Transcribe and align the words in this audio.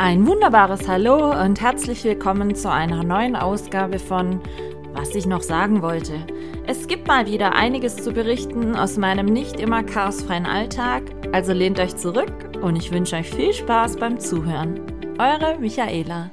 Ein 0.00 0.28
wunderbares 0.28 0.86
Hallo 0.86 1.32
und 1.42 1.60
herzlich 1.60 2.04
willkommen 2.04 2.54
zu 2.54 2.70
einer 2.70 3.02
neuen 3.02 3.34
Ausgabe 3.34 3.98
von 3.98 4.40
Was 4.92 5.12
ich 5.16 5.26
noch 5.26 5.42
sagen 5.42 5.82
wollte. 5.82 6.24
Es 6.68 6.86
gibt 6.86 7.08
mal 7.08 7.26
wieder 7.26 7.56
einiges 7.56 7.96
zu 7.96 8.12
berichten 8.12 8.76
aus 8.76 8.96
meinem 8.96 9.26
nicht 9.26 9.58
immer 9.58 9.82
chaosfreien 9.82 10.46
Alltag, 10.46 11.02
also 11.32 11.52
lehnt 11.52 11.80
euch 11.80 11.96
zurück 11.96 12.32
und 12.62 12.76
ich 12.76 12.92
wünsche 12.92 13.16
euch 13.16 13.28
viel 13.28 13.52
Spaß 13.52 13.96
beim 13.96 14.20
Zuhören. 14.20 14.80
Eure 15.18 15.58
Michaela. 15.58 16.30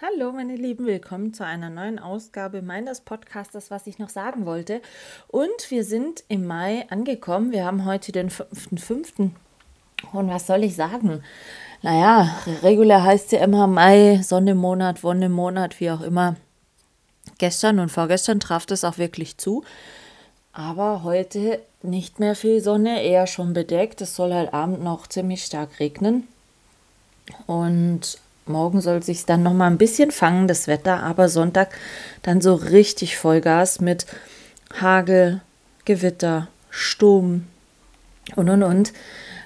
Hallo 0.00 0.32
meine 0.32 0.56
Lieben, 0.56 0.86
willkommen 0.86 1.34
zu 1.34 1.44
einer 1.44 1.68
neuen 1.68 1.98
Ausgabe 1.98 2.62
meines 2.62 3.02
Podcastes, 3.02 3.70
was 3.70 3.86
ich 3.86 3.98
noch 3.98 4.08
sagen 4.08 4.46
wollte. 4.46 4.80
Und 5.26 5.70
wir 5.70 5.84
sind 5.84 6.24
im 6.28 6.46
Mai 6.46 6.86
angekommen. 6.88 7.52
Wir 7.52 7.66
haben 7.66 7.84
heute 7.84 8.12
den 8.12 8.30
5.5. 8.30 9.32
Und 10.12 10.28
was 10.28 10.46
soll 10.46 10.64
ich 10.64 10.76
sagen? 10.76 11.22
Naja, 11.82 12.34
regulär 12.62 13.04
heißt 13.04 13.32
ja 13.32 13.40
immer 13.40 13.66
Mai, 13.66 14.20
Sonnemonat, 14.22 15.04
Wonnemonat, 15.04 15.78
wie 15.80 15.90
auch 15.90 16.00
immer. 16.00 16.36
Gestern 17.38 17.78
und 17.78 17.90
vorgestern 17.90 18.40
traf 18.40 18.66
das 18.66 18.84
auch 18.84 18.98
wirklich 18.98 19.38
zu. 19.38 19.62
Aber 20.52 21.04
heute 21.04 21.60
nicht 21.82 22.18
mehr 22.18 22.34
viel 22.34 22.60
Sonne, 22.60 23.02
eher 23.02 23.28
schon 23.28 23.52
bedeckt. 23.52 24.00
Es 24.00 24.16
soll 24.16 24.34
halt 24.34 24.52
Abend 24.52 24.82
noch 24.82 25.06
ziemlich 25.06 25.44
stark 25.44 25.78
regnen. 25.78 26.26
Und 27.46 28.18
morgen 28.46 28.80
soll 28.80 29.02
sich 29.02 29.24
dann 29.24 29.44
noch 29.44 29.52
mal 29.52 29.68
ein 29.68 29.78
bisschen 29.78 30.10
fangen, 30.10 30.48
das 30.48 30.66
Wetter. 30.66 31.04
Aber 31.04 31.28
Sonntag 31.28 31.78
dann 32.22 32.40
so 32.40 32.54
richtig 32.54 33.16
Vollgas 33.16 33.80
mit 33.80 34.06
Hagel, 34.80 35.42
Gewitter, 35.84 36.48
Sturm 36.70 37.46
und 38.34 38.50
und 38.50 38.64
und. 38.64 38.92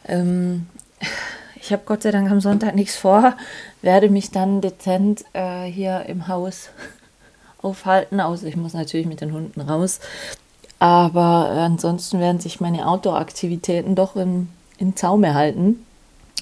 Ähm, 0.06 0.66
ich 1.61 1.73
habe 1.73 1.83
Gott 1.87 2.02
sei 2.02 2.11
Dank 2.11 2.30
am 2.30 2.41
Sonntag 2.41 2.74
nichts 2.74 2.97
vor, 2.97 3.37
werde 3.83 4.11
mich 4.11 4.31
dann 4.31 4.61
dezent 4.61 5.25
äh, 5.33 5.64
hier 5.64 6.06
im 6.06 6.28
Haus 6.28 6.70
aufhalten. 7.62 8.20
Außer 8.20 8.47
ich 8.47 8.56
muss 8.56 8.75
natürlich 8.75 9.06
mit 9.06 9.20
den 9.20 9.33
Hunden 9.33 9.61
raus. 9.61 10.00
Aber 10.78 11.50
ansonsten 11.50 12.19
werden 12.19 12.41
sich 12.41 12.61
meine 12.61 12.89
Outdoor-Aktivitäten 12.89 13.94
doch 13.94 14.17
im, 14.17 14.48
im 14.78 14.97
Zaum 14.97 15.22
erhalten. 15.22 15.86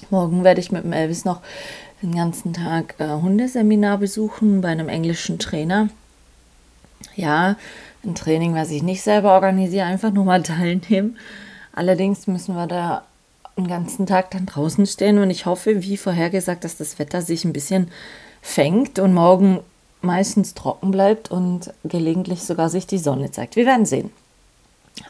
Morgen 0.09 0.43
werde 0.43 0.59
ich 0.59 0.71
mit 0.71 0.83
dem 0.83 0.93
Elvis 0.93 1.25
noch 1.25 1.41
den 2.01 2.15
ganzen 2.15 2.53
Tag 2.53 2.95
äh, 2.97 3.07
Hundeseminar 3.07 3.99
besuchen 3.99 4.61
bei 4.61 4.69
einem 4.69 4.89
englischen 4.89 5.37
Trainer. 5.37 5.89
Ja, 7.15 7.55
ein 8.03 8.15
Training, 8.15 8.55
was 8.55 8.71
ich 8.71 8.81
nicht 8.81 9.03
selber 9.03 9.33
organisiere, 9.33 9.85
einfach 9.85 10.11
nur 10.11 10.25
mal 10.25 10.41
teilnehmen. 10.43 11.17
Allerdings 11.73 12.25
müssen 12.27 12.55
wir 12.55 12.65
da 12.67 13.03
den 13.57 13.67
ganzen 13.67 14.05
Tag 14.05 14.31
dann 14.31 14.45
draußen 14.45 14.85
stehen 14.85 15.19
und 15.19 15.29
ich 15.29 15.45
hoffe, 15.45 15.83
wie 15.83 15.97
vorhergesagt, 15.97 16.63
dass 16.63 16.77
das 16.77 16.99
Wetter 16.99 17.21
sich 17.21 17.45
ein 17.45 17.53
bisschen 17.53 17.91
fängt 18.41 18.99
und 18.99 19.13
morgen 19.13 19.59
meistens 20.01 20.53
trocken 20.53 20.91
bleibt 20.91 21.29
und 21.29 21.73
gelegentlich 21.83 22.43
sogar 22.43 22.69
sich 22.69 22.87
die 22.87 22.97
Sonne 22.97 23.31
zeigt. 23.31 23.55
Wir 23.55 23.65
werden 23.65 23.85
sehen. 23.85 24.11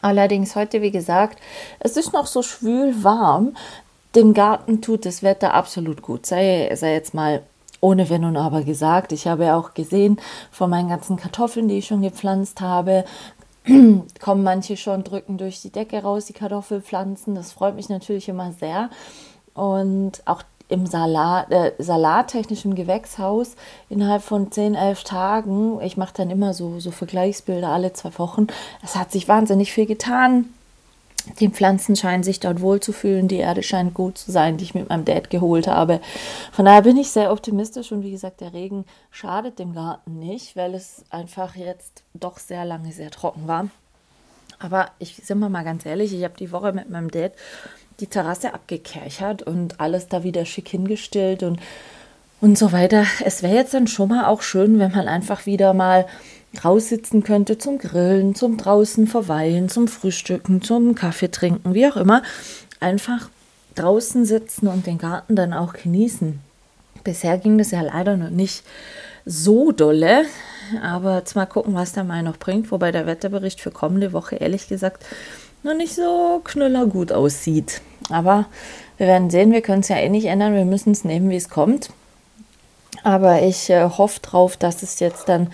Allerdings 0.00 0.54
heute, 0.54 0.82
wie 0.82 0.90
gesagt, 0.90 1.38
es 1.80 1.96
ist 1.96 2.12
noch 2.12 2.26
so 2.26 2.42
schwül 2.42 3.02
warm. 3.02 3.56
Dem 4.14 4.34
Garten 4.34 4.82
tut 4.82 5.06
das 5.06 5.22
Wetter 5.22 5.54
absolut 5.54 6.02
gut. 6.02 6.26
Sei, 6.26 6.70
sei 6.74 6.92
jetzt 6.92 7.14
mal 7.14 7.42
ohne 7.80 8.08
Wenn 8.08 8.24
und 8.24 8.36
Aber 8.36 8.62
gesagt. 8.62 9.12
Ich 9.12 9.26
habe 9.26 9.54
auch 9.54 9.74
gesehen 9.74 10.18
von 10.50 10.70
meinen 10.70 10.88
ganzen 10.88 11.16
Kartoffeln, 11.16 11.68
die 11.68 11.78
ich 11.78 11.86
schon 11.86 12.02
gepflanzt 12.02 12.60
habe, 12.60 13.04
kommen 14.20 14.42
manche 14.42 14.76
schon, 14.76 15.04
drücken 15.04 15.38
durch 15.38 15.62
die 15.62 15.70
Decke 15.70 16.02
raus, 16.02 16.26
die 16.26 16.32
Kartoffelpflanzen. 16.32 17.34
Das 17.34 17.52
freut 17.52 17.76
mich 17.76 17.88
natürlich 17.88 18.28
immer 18.28 18.52
sehr. 18.52 18.90
Und 19.54 20.22
auch 20.24 20.42
im 20.68 20.86
Salat, 20.86 21.52
äh, 21.52 21.72
salattechnischen 21.78 22.74
Gewächshaus 22.74 23.56
innerhalb 23.90 24.22
von 24.22 24.50
10, 24.50 24.74
11 24.74 25.04
Tagen, 25.04 25.80
ich 25.82 25.98
mache 25.98 26.14
dann 26.16 26.30
immer 26.30 26.54
so, 26.54 26.80
so 26.80 26.90
Vergleichsbilder 26.90 27.68
alle 27.68 27.92
zwei 27.92 28.18
Wochen, 28.18 28.46
es 28.82 28.96
hat 28.96 29.12
sich 29.12 29.28
wahnsinnig 29.28 29.70
viel 29.70 29.86
getan. 29.86 30.46
Die 31.38 31.48
Pflanzen 31.48 31.96
scheinen 31.96 32.22
sich 32.22 32.40
dort 32.40 32.60
wohlzufühlen, 32.60 33.28
die 33.28 33.36
Erde 33.36 33.62
scheint 33.62 33.94
gut 33.94 34.18
zu 34.18 34.32
sein, 34.32 34.56
die 34.56 34.64
ich 34.64 34.74
mit 34.74 34.88
meinem 34.88 35.04
Dad 35.04 35.30
geholt 35.30 35.66
habe. 35.66 36.00
Von 36.52 36.64
daher 36.64 36.82
bin 36.82 36.96
ich 36.96 37.10
sehr 37.10 37.32
optimistisch 37.32 37.92
und 37.92 38.02
wie 38.02 38.10
gesagt, 38.10 38.40
der 38.40 38.52
Regen 38.52 38.84
schadet 39.10 39.58
dem 39.58 39.74
Garten 39.74 40.18
nicht, 40.18 40.56
weil 40.56 40.74
es 40.74 41.04
einfach 41.10 41.56
jetzt 41.56 42.02
doch 42.14 42.38
sehr 42.38 42.64
lange 42.64 42.92
sehr 42.92 43.10
trocken 43.10 43.46
war. 43.46 43.68
Aber 44.58 44.90
ich 44.98 45.16
sind 45.16 45.38
wir 45.38 45.48
mal 45.48 45.64
ganz 45.64 45.84
ehrlich, 45.86 46.12
ich 46.14 46.24
habe 46.24 46.34
die 46.38 46.52
Woche 46.52 46.72
mit 46.72 46.88
meinem 46.88 47.10
Dad 47.10 47.32
die 48.00 48.06
Terrasse 48.06 48.54
abgekerchert 48.54 49.42
und 49.42 49.80
alles 49.80 50.08
da 50.08 50.24
wieder 50.24 50.44
schick 50.44 50.68
hingestellt 50.68 51.42
und, 51.42 51.60
und 52.40 52.58
so 52.58 52.72
weiter. 52.72 53.04
Es 53.24 53.42
wäre 53.42 53.54
jetzt 53.54 53.74
dann 53.74 53.86
schon 53.86 54.08
mal 54.08 54.26
auch 54.26 54.42
schön, 54.42 54.78
wenn 54.78 54.92
man 54.92 55.08
einfach 55.08 55.46
wieder 55.46 55.74
mal 55.74 56.06
raussitzen 56.64 57.22
könnte 57.22 57.58
zum 57.58 57.78
Grillen, 57.78 58.34
zum 58.34 58.56
draußen 58.56 59.06
verweilen, 59.06 59.68
zum 59.68 59.88
Frühstücken, 59.88 60.62
zum 60.62 60.94
Kaffee 60.94 61.30
trinken, 61.30 61.74
wie 61.74 61.86
auch 61.86 61.96
immer. 61.96 62.22
Einfach 62.80 63.28
draußen 63.74 64.24
sitzen 64.24 64.66
und 64.66 64.86
den 64.86 64.98
Garten 64.98 65.36
dann 65.36 65.52
auch 65.52 65.72
genießen. 65.72 66.40
Bisher 67.04 67.38
ging 67.38 67.58
das 67.58 67.70
ja 67.70 67.80
leider 67.80 68.16
noch 68.16 68.30
nicht 68.30 68.64
so 69.24 69.72
dolle, 69.72 70.24
aber 70.82 71.18
jetzt 71.18 71.34
mal 71.34 71.46
gucken, 71.46 71.74
was 71.74 71.92
der 71.92 72.04
Mai 72.04 72.22
noch 72.22 72.36
bringt, 72.36 72.70
wobei 72.70 72.92
der 72.92 73.06
Wetterbericht 73.06 73.60
für 73.60 73.70
kommende 73.70 74.12
Woche 74.12 74.36
ehrlich 74.36 74.68
gesagt 74.68 75.04
noch 75.62 75.74
nicht 75.74 75.94
so 75.94 76.40
knüllergut 76.44 77.12
aussieht. 77.12 77.80
Aber 78.10 78.46
wir 78.98 79.06
werden 79.06 79.30
sehen, 79.30 79.52
wir 79.52 79.62
können 79.62 79.80
es 79.80 79.88
ja 79.88 79.96
eh 79.96 80.08
nicht 80.08 80.26
ändern, 80.26 80.54
wir 80.54 80.64
müssen 80.64 80.92
es 80.92 81.04
nehmen, 81.04 81.30
wie 81.30 81.36
es 81.36 81.48
kommt. 81.48 81.90
Aber 83.04 83.42
ich 83.42 83.70
äh, 83.70 83.88
hoffe 83.88 84.20
drauf, 84.20 84.56
dass 84.56 84.82
es 84.82 85.00
jetzt 85.00 85.28
dann 85.28 85.48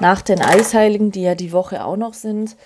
nach 0.00 0.22
den 0.22 0.40
Eisheiligen, 0.40 1.10
die 1.10 1.22
ja 1.22 1.34
die 1.34 1.52
Woche 1.52 1.84
auch 1.84 1.96
noch 1.96 2.14
sind, 2.14 2.56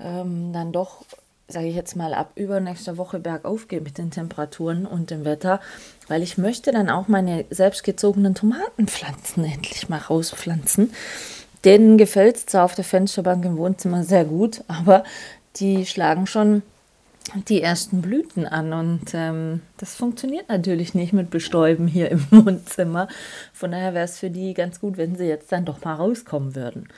ähm, 0.00 0.52
dann 0.52 0.72
doch, 0.72 1.04
sage 1.48 1.66
ich 1.66 1.74
jetzt 1.74 1.96
mal, 1.96 2.14
ab 2.14 2.32
übernächster 2.34 2.96
Woche 2.96 3.18
bergauf 3.18 3.68
geht 3.68 3.84
mit 3.84 3.98
den 3.98 4.10
Temperaturen 4.10 4.86
und 4.86 5.10
dem 5.10 5.24
Wetter, 5.24 5.60
weil 6.08 6.22
ich 6.22 6.38
möchte 6.38 6.72
dann 6.72 6.90
auch 6.90 7.08
meine 7.08 7.44
selbstgezogenen 7.50 8.34
Tomatenpflanzen 8.34 9.44
endlich 9.44 9.88
mal 9.88 9.98
rauspflanzen. 9.98 10.92
Denen 11.64 11.96
gefällt 11.96 12.36
es 12.36 12.46
zwar 12.46 12.64
auf 12.64 12.74
der 12.74 12.84
Fensterbank 12.84 13.44
im 13.44 13.56
Wohnzimmer 13.56 14.02
sehr 14.02 14.24
gut, 14.24 14.64
aber 14.66 15.04
die 15.56 15.86
schlagen 15.86 16.26
schon 16.26 16.62
die 17.48 17.62
ersten 17.62 18.02
Blüten 18.02 18.46
an 18.46 18.72
und 18.72 19.14
ähm, 19.14 19.60
das 19.78 19.94
funktioniert 19.94 20.48
natürlich 20.48 20.94
nicht 20.94 21.12
mit 21.12 21.30
Bestäuben 21.30 21.86
hier 21.86 22.10
im 22.10 22.26
Wohnzimmer. 22.30 23.08
Von 23.52 23.72
daher 23.72 23.94
wäre 23.94 24.04
es 24.04 24.18
für 24.18 24.30
die 24.30 24.54
ganz 24.54 24.80
gut, 24.80 24.96
wenn 24.96 25.16
sie 25.16 25.26
jetzt 25.26 25.50
dann 25.52 25.64
doch 25.64 25.84
mal 25.84 25.94
rauskommen 25.94 26.54
würden. 26.54 26.88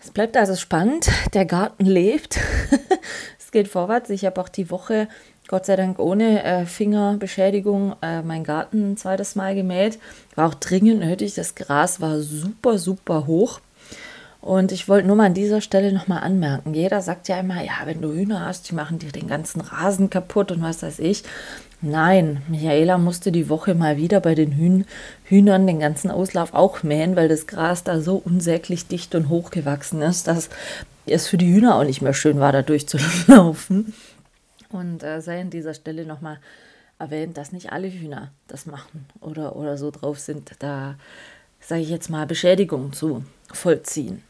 Es 0.00 0.10
bleibt 0.10 0.36
also 0.36 0.54
spannend, 0.54 1.08
der 1.32 1.46
Garten 1.46 1.86
lebt, 1.86 2.38
es 3.38 3.50
geht 3.50 3.68
vorwärts. 3.68 4.10
Ich 4.10 4.26
habe 4.26 4.40
auch 4.40 4.50
die 4.50 4.70
Woche, 4.70 5.08
Gott 5.48 5.64
sei 5.64 5.76
Dank 5.76 5.98
ohne 5.98 6.44
äh, 6.44 6.66
Fingerbeschädigung, 6.66 7.96
äh, 8.02 8.20
meinen 8.20 8.44
Garten 8.44 8.92
ein 8.92 8.96
zweites 8.98 9.34
Mal 9.34 9.54
gemäht. 9.54 9.98
War 10.34 10.48
auch 10.48 10.54
dringend 10.54 11.00
nötig, 11.00 11.34
das 11.34 11.54
Gras 11.54 12.00
war 12.02 12.20
super, 12.20 12.78
super 12.78 13.26
hoch. 13.26 13.60
Und 14.44 14.72
ich 14.72 14.90
wollte 14.90 15.06
nur 15.06 15.16
mal 15.16 15.24
an 15.24 15.32
dieser 15.32 15.62
Stelle 15.62 15.90
nochmal 15.90 16.22
anmerken. 16.22 16.74
Jeder 16.74 17.00
sagt 17.00 17.28
ja 17.28 17.40
immer, 17.40 17.64
ja, 17.64 17.72
wenn 17.86 18.02
du 18.02 18.12
Hühner 18.12 18.44
hast, 18.44 18.68
die 18.68 18.74
machen 18.74 18.98
dir 18.98 19.10
den 19.10 19.26
ganzen 19.26 19.62
Rasen 19.62 20.10
kaputt 20.10 20.52
und 20.52 20.60
was 20.60 20.82
weiß 20.82 20.98
ich. 20.98 21.22
Nein, 21.80 22.42
Michaela 22.48 22.98
musste 22.98 23.32
die 23.32 23.48
Woche 23.48 23.74
mal 23.74 23.96
wieder 23.96 24.20
bei 24.20 24.34
den 24.34 24.52
Hühn 24.52 24.84
Hühnern 25.24 25.66
den 25.66 25.80
ganzen 25.80 26.10
Auslauf 26.10 26.52
auch 26.52 26.82
mähen, 26.82 27.16
weil 27.16 27.28
das 27.28 27.46
Gras 27.46 27.84
da 27.84 28.02
so 28.02 28.16
unsäglich 28.16 28.86
dicht 28.86 29.14
und 29.14 29.30
hoch 29.30 29.50
gewachsen 29.50 30.02
ist, 30.02 30.26
dass 30.26 30.50
es 31.06 31.26
für 31.26 31.38
die 31.38 31.50
Hühner 31.50 31.76
auch 31.76 31.84
nicht 31.84 32.02
mehr 32.02 32.12
schön 32.12 32.38
war, 32.38 32.52
da 32.52 32.60
durchzulaufen. 32.60 33.94
Und 34.68 35.02
äh, 35.02 35.22
sei 35.22 35.40
an 35.40 35.48
dieser 35.48 35.72
Stelle 35.72 36.04
nochmal 36.04 36.38
erwähnt, 36.98 37.38
dass 37.38 37.52
nicht 37.52 37.72
alle 37.72 37.90
Hühner 37.90 38.30
das 38.48 38.66
machen 38.66 39.06
oder, 39.22 39.56
oder 39.56 39.78
so 39.78 39.90
drauf 39.90 40.18
sind, 40.18 40.50
da, 40.58 40.96
sage 41.60 41.80
ich 41.80 41.88
jetzt 41.88 42.10
mal, 42.10 42.26
Beschädigung 42.26 42.92
zu 42.92 43.24
vollziehen. 43.50 44.22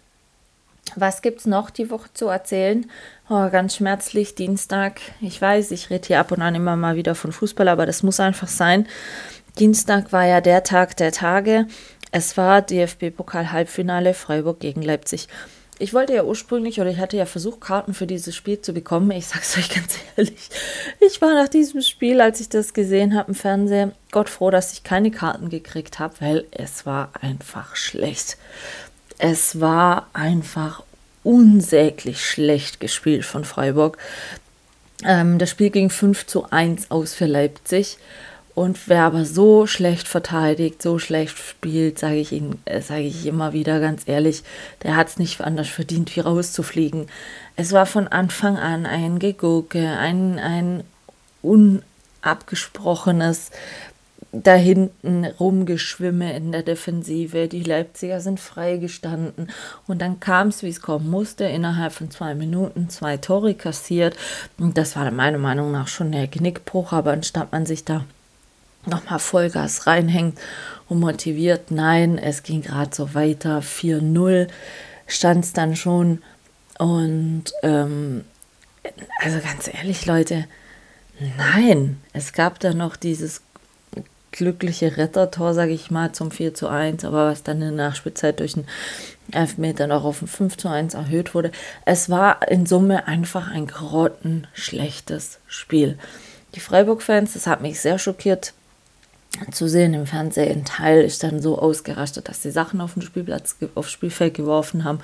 Was 0.96 1.22
gibt 1.22 1.40
es 1.40 1.46
noch 1.46 1.70
die 1.70 1.90
Woche 1.90 2.08
zu 2.14 2.28
erzählen? 2.28 2.88
Oh, 3.28 3.48
ganz 3.50 3.76
schmerzlich, 3.76 4.34
Dienstag. 4.34 5.00
Ich 5.20 5.40
weiß, 5.40 5.70
ich 5.70 5.90
rede 5.90 6.06
hier 6.06 6.20
ab 6.20 6.30
und 6.30 6.42
an 6.42 6.54
immer 6.54 6.76
mal 6.76 6.96
wieder 6.96 7.14
von 7.14 7.32
Fußball, 7.32 7.68
aber 7.68 7.86
das 7.86 8.02
muss 8.02 8.20
einfach 8.20 8.48
sein. 8.48 8.86
Dienstag 9.58 10.12
war 10.12 10.26
ja 10.26 10.40
der 10.40 10.62
Tag 10.62 10.96
der 10.96 11.10
Tage. 11.10 11.66
Es 12.12 12.36
war 12.36 12.62
DFB-Pokal-Halbfinale 12.62 14.14
Freiburg 14.14 14.60
gegen 14.60 14.82
Leipzig. 14.82 15.28
Ich 15.78 15.92
wollte 15.92 16.14
ja 16.14 16.22
ursprünglich 16.22 16.80
oder 16.80 16.90
ich 16.90 16.98
hatte 16.98 17.16
ja 17.16 17.26
versucht, 17.26 17.60
Karten 17.60 17.94
für 17.94 18.06
dieses 18.06 18.36
Spiel 18.36 18.60
zu 18.60 18.72
bekommen. 18.72 19.10
Ich 19.10 19.26
sag's 19.26 19.58
euch 19.58 19.68
ganz 19.74 19.98
ehrlich. 20.16 20.48
Ich 21.00 21.20
war 21.20 21.34
nach 21.34 21.48
diesem 21.48 21.80
Spiel, 21.82 22.20
als 22.20 22.40
ich 22.40 22.48
das 22.48 22.74
gesehen 22.74 23.16
habe 23.16 23.30
im 23.30 23.34
Fernsehen, 23.34 23.92
Gott 24.12 24.28
froh, 24.28 24.50
dass 24.50 24.72
ich 24.72 24.84
keine 24.84 25.10
Karten 25.10 25.48
gekriegt 25.48 25.98
habe, 25.98 26.14
weil 26.20 26.46
es 26.52 26.86
war 26.86 27.10
einfach 27.20 27.74
schlecht. 27.74 28.36
Es 29.18 29.60
war 29.60 30.08
einfach 30.12 30.82
unsäglich 31.22 32.24
schlecht 32.24 32.80
gespielt 32.80 33.24
von 33.24 33.44
Freiburg. 33.44 33.98
Ähm, 35.04 35.38
das 35.38 35.50
Spiel 35.50 35.70
ging 35.70 35.90
5 35.90 36.26
zu 36.26 36.50
1 36.50 36.90
aus 36.90 37.14
für 37.14 37.26
Leipzig. 37.26 37.98
Und 38.54 38.78
wer 38.86 39.02
aber 39.02 39.24
so 39.24 39.66
schlecht 39.66 40.06
verteidigt, 40.06 40.80
so 40.80 41.00
schlecht 41.00 41.36
spielt, 41.38 41.98
sage 41.98 42.16
ich 42.16 42.30
Ihnen, 42.30 42.62
äh, 42.66 42.80
sage 42.80 43.02
ich 43.02 43.26
immer 43.26 43.52
wieder 43.52 43.80
ganz 43.80 44.02
ehrlich, 44.06 44.44
der 44.84 44.94
hat 44.94 45.08
es 45.08 45.18
nicht 45.18 45.40
anders 45.40 45.68
verdient, 45.68 46.14
wie 46.14 46.20
rauszufliegen. 46.20 47.08
Es 47.56 47.72
war 47.72 47.86
von 47.86 48.06
Anfang 48.06 48.56
an 48.56 48.86
ein 48.86 49.18
Gegurke, 49.18 49.98
ein, 49.98 50.38
ein 50.38 50.84
unabgesprochenes 51.42 53.50
da 54.42 54.54
hinten 54.54 55.24
rumgeschwimme 55.24 56.36
in 56.36 56.52
der 56.52 56.62
Defensive. 56.62 57.48
Die 57.48 57.62
Leipziger 57.62 58.20
sind 58.20 58.40
freigestanden. 58.40 59.50
Und 59.86 60.00
dann 60.02 60.20
kam 60.20 60.48
es, 60.48 60.62
wie 60.62 60.68
es 60.68 60.80
kommen 60.80 61.08
musste. 61.08 61.44
Innerhalb 61.44 61.92
von 61.92 62.10
zwei 62.10 62.34
Minuten 62.34 62.88
zwei 62.88 63.16
Tore 63.16 63.54
kassiert. 63.54 64.16
Und 64.58 64.76
das 64.76 64.96
war 64.96 65.10
meiner 65.10 65.38
Meinung 65.38 65.70
nach 65.70 65.88
schon 65.88 66.12
der 66.12 66.26
Genickbruch. 66.26 66.92
Aber 66.92 67.12
anstatt 67.12 67.52
man 67.52 67.66
sich 67.66 67.84
da 67.84 68.04
nochmal 68.86 69.18
Vollgas 69.18 69.86
reinhängt 69.86 70.38
und 70.88 71.00
motiviert, 71.00 71.70
nein, 71.70 72.18
es 72.18 72.42
ging 72.42 72.62
gerade 72.62 72.94
so 72.94 73.14
weiter. 73.14 73.60
4-0 73.60 74.48
stand 75.06 75.44
es 75.44 75.52
dann 75.52 75.76
schon. 75.76 76.22
Und 76.78 77.44
ähm, 77.62 78.24
also 79.20 79.38
ganz 79.40 79.68
ehrlich, 79.72 80.06
Leute, 80.06 80.46
nein, 81.36 82.00
es 82.12 82.32
gab 82.32 82.58
da 82.60 82.74
noch 82.74 82.96
dieses 82.96 83.42
glückliche 84.34 84.96
Rettertor, 84.96 85.54
sage 85.54 85.72
ich 85.72 85.90
mal, 85.90 86.12
zum 86.12 86.30
4 86.30 86.54
zu 86.54 86.68
1, 86.68 87.04
aber 87.04 87.30
was 87.30 87.42
dann 87.42 87.62
in 87.62 87.76
der 87.76 87.86
Nachspielzeit 87.86 88.40
durch 88.40 88.56
einen 88.56 88.66
Elfmeter 89.32 89.86
noch 89.86 90.04
auf 90.04 90.22
ein 90.22 90.28
5 90.28 90.56
zu 90.56 90.68
1 90.68 90.94
erhöht 90.94 91.34
wurde. 91.34 91.52
Es 91.84 92.10
war 92.10 92.46
in 92.48 92.66
Summe 92.66 93.06
einfach 93.06 93.50
ein 93.50 93.66
grottenschlechtes 93.66 95.38
Spiel. 95.46 95.98
Die 96.54 96.60
Freiburg-Fans, 96.60 97.32
das 97.34 97.46
hat 97.46 97.62
mich 97.62 97.80
sehr 97.80 97.98
schockiert 97.98 98.52
zu 99.50 99.68
sehen 99.68 99.94
im 99.94 100.06
Fernsehen. 100.06 100.60
Ein 100.60 100.64
Teil 100.64 101.02
ist 101.02 101.22
dann 101.22 101.40
so 101.40 101.58
ausgerastet, 101.58 102.28
dass 102.28 102.42
sie 102.42 102.50
Sachen 102.50 102.80
auf 102.80 102.94
den 102.94 103.02
Spielplatz, 103.02 103.56
aufs 103.74 103.90
Spielfeld 103.90 104.34
geworfen 104.34 104.84
haben 104.84 105.00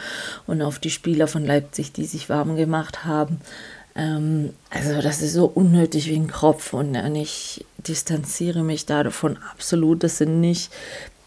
und 0.47 0.63
auf 0.63 0.79
die 0.79 0.91
Spieler 0.91 1.27
von 1.27 1.45
Leipzig, 1.45 1.93
die 1.93 2.05
sich 2.05 2.29
warm 2.29 2.57
gemacht 2.57 3.05
haben. 3.05 3.41
Ähm, 3.97 4.55
also 4.71 5.01
das 5.01 5.23
ist 5.23 5.35
so 5.35 5.47
unnötig 5.47 6.09
wie 6.09 6.17
ein 6.17 6.29
Kropf 6.29 6.73
und 6.73 6.95
ich 7.17 7.65
distanziere 7.79 8.63
mich 8.63 8.87
da 8.87 9.03
davon 9.03 9.39
absolut. 9.53 10.03
Das 10.05 10.19
sind 10.19 10.41
nicht 10.41 10.73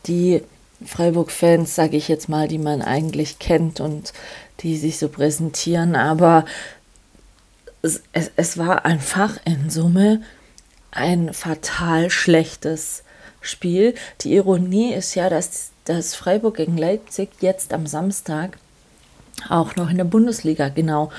die 0.08 0.42
Freiburg-Fans, 0.86 1.76
sage 1.76 1.98
ich 1.98 2.08
jetzt 2.08 2.30
mal, 2.30 2.48
die 2.48 2.58
man 2.58 2.82
eigentlich 2.82 3.40
kennt 3.40 3.80
und 3.80 4.14
die 4.60 4.78
sich 4.78 4.98
so 4.98 5.10
präsentieren, 5.10 5.96
aber 5.96 6.46
es, 7.82 8.02
es, 8.14 8.32
es 8.36 8.58
war 8.58 8.86
einfach 8.86 9.38
in 9.46 9.70
Summe 9.70 10.22
ein 10.92 11.34
fatal 11.34 12.10
schlechtes 12.10 13.04
Spiel. 13.42 13.96
Die 14.22 14.36
Ironie 14.36 14.94
ist 14.94 15.16
ja, 15.16 15.30
dass, 15.30 15.72
dass 15.86 16.16
Freiburg 16.16 16.58
gegen 16.58 16.78
Leipzig 16.78 17.30
jetzt 17.42 17.74
am 17.74 17.88
Samstag 17.88 18.58
auch 19.50 19.76
noch 19.76 19.90
in 19.90 19.98
der 19.98 20.04
Bundesliga 20.04 20.70
genau 20.70 21.12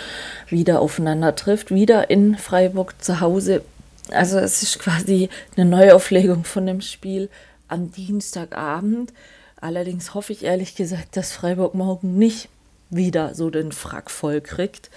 wieder 0.48 0.80
aufeinander 0.80 1.34
trifft, 1.34 1.70
wieder 1.70 2.10
in 2.10 2.36
Freiburg 2.36 3.02
zu 3.02 3.20
Hause. 3.20 3.62
Also 4.10 4.38
es 4.38 4.62
ist 4.62 4.78
quasi 4.78 5.28
eine 5.56 5.68
Neuauflegung 5.68 6.44
von 6.44 6.66
dem 6.66 6.80
Spiel 6.80 7.28
am 7.68 7.90
Dienstagabend. 7.90 9.12
Allerdings 9.60 10.14
hoffe 10.14 10.32
ich 10.32 10.44
ehrlich 10.44 10.74
gesagt, 10.74 11.16
dass 11.16 11.32
Freiburg 11.32 11.74
morgen 11.74 12.18
nicht 12.18 12.48
wieder 12.90 13.34
so 13.34 13.50
den 13.50 13.72
Frack 13.72 14.10
voll 14.10 14.40
kriegt. 14.40 14.90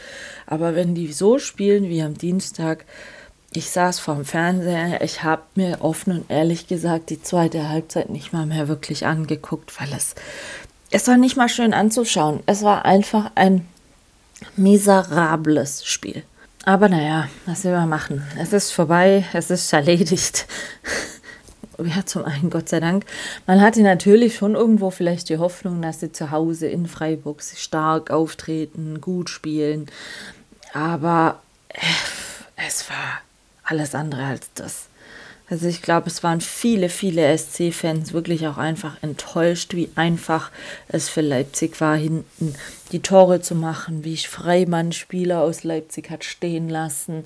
Aber 0.45 0.75
wenn 0.75 0.93
die 0.93 1.11
so 1.13 1.39
spielen 1.39 1.89
wie 1.89 2.01
am 2.01 2.17
Dienstag, 2.17 2.85
ich 3.51 3.69
saß 3.69 3.99
vorm 3.99 4.25
Fernseher, 4.25 5.01
ich 5.01 5.23
habe 5.23 5.43
mir 5.55 5.77
offen 5.81 6.19
und 6.19 6.29
ehrlich 6.29 6.67
gesagt 6.67 7.09
die 7.09 7.21
zweite 7.21 7.69
Halbzeit 7.69 8.09
nicht 8.09 8.33
mal 8.33 8.45
mehr 8.45 8.67
wirklich 8.67 9.05
angeguckt, 9.05 9.79
weil 9.79 9.89
es 9.95 10.15
es 10.91 11.07
war 11.07 11.17
nicht 11.17 11.37
mal 11.37 11.49
schön 11.49 11.73
anzuschauen. 11.73 12.41
Es 12.45 12.63
war 12.63 12.85
einfach 12.85 13.31
ein 13.35 13.67
miserables 14.55 15.85
Spiel. 15.85 16.23
Aber 16.65 16.89
naja, 16.89 17.29
was 17.45 17.63
will 17.63 17.71
man 17.71 17.89
machen? 17.89 18.23
Es 18.37 18.53
ist 18.53 18.71
vorbei, 18.71 19.25
es 19.33 19.49
ist 19.49 19.71
erledigt. 19.71 20.47
ja, 21.77 22.05
zum 22.05 22.25
einen, 22.25 22.49
Gott 22.49 22.69
sei 22.69 22.79
Dank. 22.79 23.05
Man 23.45 23.61
hatte 23.61 23.81
natürlich 23.81 24.35
schon 24.35 24.55
irgendwo 24.55 24.89
vielleicht 24.89 25.29
die 25.29 25.37
Hoffnung, 25.37 25.81
dass 25.81 26.01
sie 26.01 26.11
zu 26.11 26.31
Hause 26.31 26.67
in 26.67 26.87
Freiburg 26.87 27.41
stark 27.41 28.11
auftreten, 28.11 28.99
gut 29.01 29.29
spielen. 29.29 29.87
Aber 30.73 31.41
äh, 31.69 31.79
es 32.67 32.89
war 32.89 33.21
alles 33.63 33.95
andere 33.95 34.25
als 34.25 34.51
das. 34.53 34.87
Also 35.49 35.67
ich 35.67 35.81
glaube, 35.81 36.07
es 36.07 36.23
waren 36.23 36.41
viele, 36.41 36.89
viele 36.89 37.37
SC-Fans 37.37 38.11
wirklich 38.11 38.47
auch 38.47 38.57
einfach 38.57 38.97
enttäuscht, 39.01 39.75
wie 39.75 39.89
einfach 39.95 40.51
es 40.89 41.07
für 41.07 41.21
Leipzig 41.21 41.79
war, 41.79 41.95
hinten 41.95 42.53
die 42.91 43.01
Tore 43.01 43.41
zu 43.41 43.55
machen, 43.55 44.03
wie 44.03 44.13
ich 44.13 44.27
Freimann 44.27 44.91
Spieler 44.91 45.41
aus 45.41 45.63
Leipzig 45.63 46.09
hat 46.09 46.25
stehen 46.25 46.67
lassen. 46.67 47.23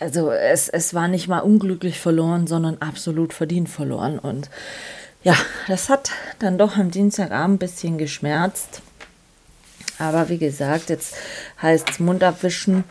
Also 0.00 0.30
es, 0.30 0.70
es 0.70 0.94
war 0.94 1.08
nicht 1.08 1.28
mal 1.28 1.40
unglücklich 1.40 2.00
verloren, 2.00 2.46
sondern 2.46 2.78
absolut 2.78 3.34
verdient 3.34 3.68
verloren. 3.68 4.18
Und 4.18 4.48
ja, 5.22 5.36
das 5.68 5.90
hat 5.90 6.10
dann 6.38 6.56
doch 6.56 6.78
am 6.78 6.90
Dienstagabend 6.90 7.56
ein 7.56 7.58
bisschen 7.58 7.98
geschmerzt. 7.98 8.80
Aber 9.98 10.30
wie 10.30 10.38
gesagt, 10.38 10.88
jetzt 10.88 11.14
heißt 11.60 11.90
es 11.90 12.00
Mund 12.00 12.24
abwischen 12.24 12.84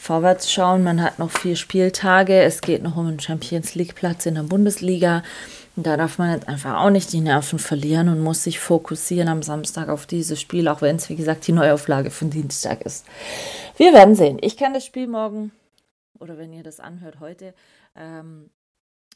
vorwärts 0.00 0.50
schauen. 0.50 0.82
Man 0.82 1.02
hat 1.02 1.18
noch 1.18 1.30
vier 1.30 1.56
Spieltage. 1.56 2.42
Es 2.42 2.62
geht 2.62 2.82
noch 2.82 2.96
um 2.96 3.06
einen 3.06 3.20
Champions 3.20 3.74
League 3.74 3.94
Platz 3.94 4.26
in 4.26 4.34
der 4.34 4.42
Bundesliga. 4.42 5.22
Und 5.76 5.86
da 5.86 5.96
darf 5.96 6.18
man 6.18 6.32
jetzt 6.32 6.48
einfach 6.48 6.82
auch 6.82 6.90
nicht 6.90 7.12
die 7.12 7.20
Nerven 7.20 7.58
verlieren 7.58 8.08
und 8.08 8.20
muss 8.20 8.42
sich 8.42 8.58
fokussieren 8.58 9.28
am 9.28 9.42
Samstag 9.42 9.88
auf 9.88 10.06
dieses 10.06 10.40
Spiel, 10.40 10.68
auch 10.68 10.82
wenn 10.82 10.96
es, 10.96 11.08
wie 11.08 11.16
gesagt, 11.16 11.46
die 11.46 11.52
Neuauflage 11.52 12.10
von 12.10 12.30
Dienstag 12.30 12.82
ist. 12.82 13.06
Wir 13.76 13.92
werden 13.92 14.14
sehen. 14.14 14.38
Ich 14.40 14.56
kann 14.56 14.74
das 14.74 14.84
Spiel 14.84 15.06
morgen, 15.06 15.52
oder 16.18 16.38
wenn 16.38 16.52
ihr 16.52 16.62
das 16.62 16.80
anhört 16.80 17.20
heute, 17.20 17.54
ähm, 17.94 18.50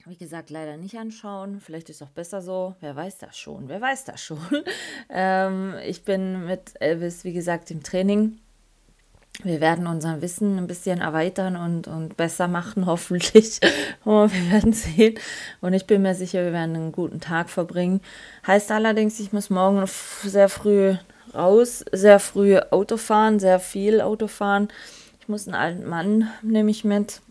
wie 0.06 0.16
gesagt, 0.16 0.50
leider 0.50 0.76
nicht 0.76 0.96
anschauen. 0.96 1.60
Vielleicht 1.60 1.88
ist 1.88 1.96
es 1.96 2.02
auch 2.06 2.12
besser 2.12 2.42
so. 2.42 2.76
Wer 2.80 2.94
weiß 2.94 3.18
das 3.18 3.36
schon? 3.36 3.68
Wer 3.68 3.80
weiß 3.80 4.04
das 4.04 4.20
schon? 4.20 4.38
ähm, 5.10 5.74
ich 5.84 6.04
bin 6.04 6.46
mit 6.46 6.80
Elvis, 6.80 7.24
wie 7.24 7.32
gesagt, 7.32 7.70
im 7.70 7.82
Training 7.82 8.38
wir 9.42 9.60
werden 9.60 9.86
unser 9.86 10.22
Wissen 10.22 10.58
ein 10.58 10.66
bisschen 10.66 11.00
erweitern 11.00 11.56
und, 11.56 11.88
und 11.88 12.16
besser 12.16 12.48
machen, 12.48 12.86
hoffentlich. 12.86 13.60
Oh, 14.06 14.28
wir 14.30 14.52
werden 14.52 14.74
sehen. 14.74 15.14
Und 15.62 15.72
ich 15.72 15.86
bin 15.86 16.02
mir 16.02 16.14
sicher, 16.14 16.44
wir 16.44 16.52
werden 16.52 16.76
einen 16.76 16.92
guten 16.92 17.20
Tag 17.20 17.48
verbringen. 17.48 18.02
Heißt 18.46 18.70
allerdings, 18.70 19.18
ich 19.18 19.32
muss 19.32 19.48
morgen 19.48 19.82
sehr 20.22 20.50
früh 20.50 20.94
raus, 21.34 21.84
sehr 21.90 22.20
früh 22.20 22.58
Auto 22.70 22.98
fahren, 22.98 23.38
sehr 23.38 23.60
viel 23.60 24.02
Auto 24.02 24.26
fahren. 24.26 24.68
Ich 25.20 25.28
muss 25.28 25.48
einen 25.48 25.54
alten 25.54 25.88
Mann, 25.88 26.28
nehme 26.42 26.70
ich 26.70 26.84
mit. 26.84 27.22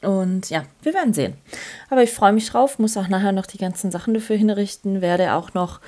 Und 0.00 0.48
ja, 0.48 0.64
wir 0.82 0.94
werden 0.94 1.12
sehen. 1.12 1.34
Aber 1.90 2.02
ich 2.02 2.10
freue 2.10 2.32
mich 2.32 2.48
drauf, 2.48 2.78
muss 2.78 2.96
auch 2.96 3.08
nachher 3.08 3.32
noch 3.32 3.46
die 3.46 3.58
ganzen 3.58 3.90
Sachen 3.90 4.14
dafür 4.14 4.36
hinrichten, 4.36 5.02
werde 5.02 5.34
auch 5.34 5.52
noch 5.52 5.80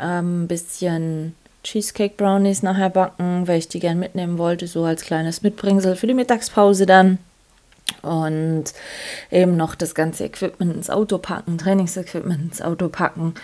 ähm, 0.00 0.44
ein 0.44 0.48
bisschen 0.48 1.34
Cheesecake 1.66 2.16
Brownies 2.16 2.62
nachher 2.62 2.90
backen, 2.90 3.48
weil 3.48 3.58
ich 3.58 3.68
die 3.68 3.80
gern 3.80 3.98
mitnehmen 3.98 4.38
wollte, 4.38 4.68
so 4.68 4.84
als 4.84 5.02
kleines 5.02 5.42
Mitbringsel 5.42 5.96
für 5.96 6.06
die 6.06 6.14
Mittagspause 6.14 6.86
dann. 6.86 7.18
Und 8.02 8.64
eben 9.30 9.56
noch 9.56 9.74
das 9.74 9.94
ganze 9.94 10.24
Equipment 10.24 10.74
ins 10.74 10.90
Auto 10.90 11.18
packen, 11.18 11.58
Trainingsequipment 11.58 12.40
ins 12.40 12.62
Auto 12.62 12.88
packen. 12.88 13.34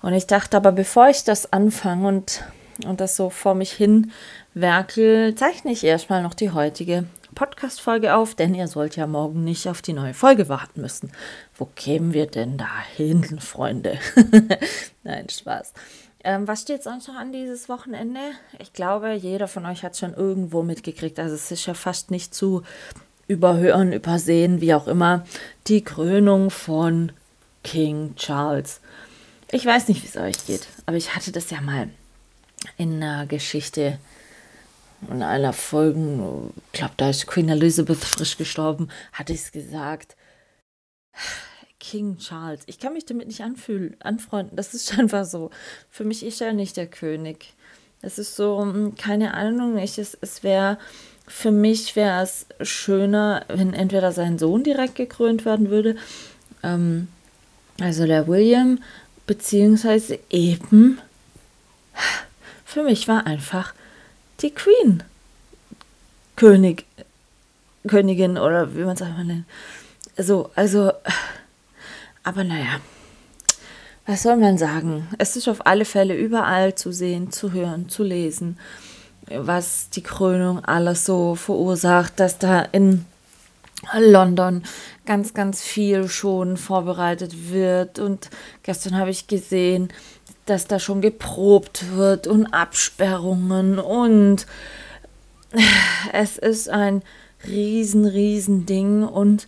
Und 0.00 0.12
ich 0.12 0.26
dachte 0.26 0.56
aber, 0.56 0.72
bevor 0.72 1.08
ich 1.08 1.24
das 1.24 1.52
anfange 1.52 2.06
und, 2.06 2.44
und 2.86 3.00
das 3.00 3.16
so 3.16 3.30
vor 3.30 3.54
mich 3.54 3.72
hin 3.72 4.12
werkel, 4.54 5.34
zeichne 5.34 5.72
ich 5.72 5.82
erstmal 5.82 6.22
noch 6.22 6.34
die 6.34 6.50
heutige 6.50 7.04
Podcast-Folge 7.34 8.14
auf, 8.14 8.34
denn 8.34 8.54
ihr 8.54 8.68
sollt 8.68 8.96
ja 8.96 9.06
morgen 9.06 9.42
nicht 9.44 9.68
auf 9.68 9.82
die 9.82 9.92
neue 9.92 10.14
Folge 10.14 10.48
warten 10.48 10.82
müssen. 10.82 11.10
Wo 11.56 11.64
kämen 11.64 12.12
wir 12.12 12.26
denn 12.26 12.58
da 12.58 12.70
hin, 12.94 13.40
Freunde? 13.40 13.98
Nein, 15.02 15.28
Spaß. 15.28 15.72
Ähm, 16.24 16.46
was 16.46 16.62
steht 16.62 16.82
sonst 16.82 17.08
noch 17.08 17.16
an 17.16 17.32
dieses 17.32 17.68
Wochenende? 17.68 18.20
Ich 18.58 18.72
glaube, 18.72 19.12
jeder 19.12 19.48
von 19.48 19.66
euch 19.66 19.82
hat 19.82 19.96
schon 19.96 20.14
irgendwo 20.14 20.62
mitgekriegt. 20.62 21.18
Also 21.18 21.34
es 21.34 21.50
ist 21.50 21.66
ja 21.66 21.74
fast 21.74 22.10
nicht 22.10 22.34
zu 22.34 22.62
überhören, 23.26 23.92
übersehen, 23.92 24.60
wie 24.60 24.74
auch 24.74 24.86
immer. 24.86 25.24
Die 25.66 25.82
Krönung 25.82 26.50
von 26.50 27.12
King 27.64 28.14
Charles. 28.16 28.80
Ich 29.50 29.66
weiß 29.66 29.88
nicht, 29.88 30.02
wie 30.02 30.06
es 30.06 30.16
euch 30.16 30.46
geht, 30.46 30.66
aber 30.86 30.96
ich 30.96 31.14
hatte 31.14 31.32
das 31.32 31.50
ja 31.50 31.60
mal 31.60 31.90
in 32.76 33.02
einer 33.02 33.26
Geschichte, 33.26 33.98
in 35.10 35.22
einer 35.22 35.52
Folge, 35.52 36.50
ich 36.72 36.78
glaube, 36.78 36.94
da 36.96 37.10
ist 37.10 37.26
Queen 37.26 37.48
Elizabeth 37.48 37.98
frisch 37.98 38.38
gestorben, 38.38 38.88
hatte 39.12 39.32
ich 39.32 39.40
es 39.40 39.52
gesagt 39.52 40.16
King 41.82 42.16
Charles. 42.16 42.60
Ich 42.66 42.78
kann 42.78 42.92
mich 42.94 43.04
damit 43.04 43.26
nicht 43.26 43.42
anfühlen, 43.42 43.96
anfreunden. 44.00 44.56
Das 44.56 44.72
ist 44.72 44.96
einfach 44.98 45.24
so. 45.24 45.50
Für 45.90 46.04
mich 46.04 46.24
ist 46.24 46.40
er 46.40 46.52
nicht 46.52 46.76
der 46.76 46.86
König. 46.86 47.52
Es 48.00 48.18
ist 48.18 48.36
so, 48.36 48.60
hm, 48.60 48.94
keine 48.94 49.34
Ahnung, 49.34 49.76
ich, 49.76 49.98
es, 49.98 50.16
es 50.20 50.42
wäre 50.42 50.78
für 51.26 51.50
mich 51.50 51.94
wäre 51.96 52.22
es 52.22 52.46
schöner, 52.60 53.44
wenn 53.48 53.74
entweder 53.74 54.12
sein 54.12 54.38
Sohn 54.38 54.64
direkt 54.64 54.96
gekrönt 54.96 55.44
werden 55.44 55.70
würde, 55.70 55.96
ähm, 56.62 57.08
also 57.80 58.06
der 58.06 58.26
William, 58.26 58.82
beziehungsweise 59.26 60.18
eben, 60.30 60.98
für 62.64 62.82
mich 62.82 63.08
war 63.08 63.26
einfach 63.26 63.74
die 64.40 64.50
Queen 64.50 65.04
König, 66.36 66.86
Königin 67.86 68.36
oder 68.36 68.74
wie 68.74 68.80
man 68.84 68.94
es 68.96 69.02
einfach 69.02 69.22
nennt. 69.22 69.46
So, 70.16 70.50
also, 70.54 70.92
aber 72.22 72.44
naja, 72.44 72.80
was 74.06 74.22
soll 74.22 74.36
man 74.36 74.58
sagen? 74.58 75.08
Es 75.18 75.36
ist 75.36 75.48
auf 75.48 75.66
alle 75.66 75.84
Fälle 75.84 76.16
überall 76.16 76.74
zu 76.74 76.92
sehen, 76.92 77.30
zu 77.30 77.52
hören, 77.52 77.88
zu 77.88 78.02
lesen, 78.02 78.58
was 79.28 79.90
die 79.90 80.02
Krönung 80.02 80.64
alles 80.64 81.04
so 81.04 81.34
verursacht, 81.34 82.18
dass 82.18 82.38
da 82.38 82.62
in 82.62 83.04
London 83.96 84.64
ganz, 85.06 85.34
ganz 85.34 85.62
viel 85.62 86.08
schon 86.08 86.56
vorbereitet 86.56 87.50
wird. 87.50 87.98
Und 87.98 88.30
gestern 88.62 88.96
habe 88.96 89.10
ich 89.10 89.28
gesehen, 89.28 89.88
dass 90.46 90.66
da 90.66 90.78
schon 90.78 91.00
geprobt 91.00 91.94
wird 91.94 92.26
und 92.26 92.46
Absperrungen 92.46 93.78
und 93.78 94.46
es 96.12 96.38
ist 96.38 96.68
ein 96.68 97.02
riesen, 97.46 98.04
riesen 98.04 98.66
Ding 98.66 99.04
und 99.04 99.46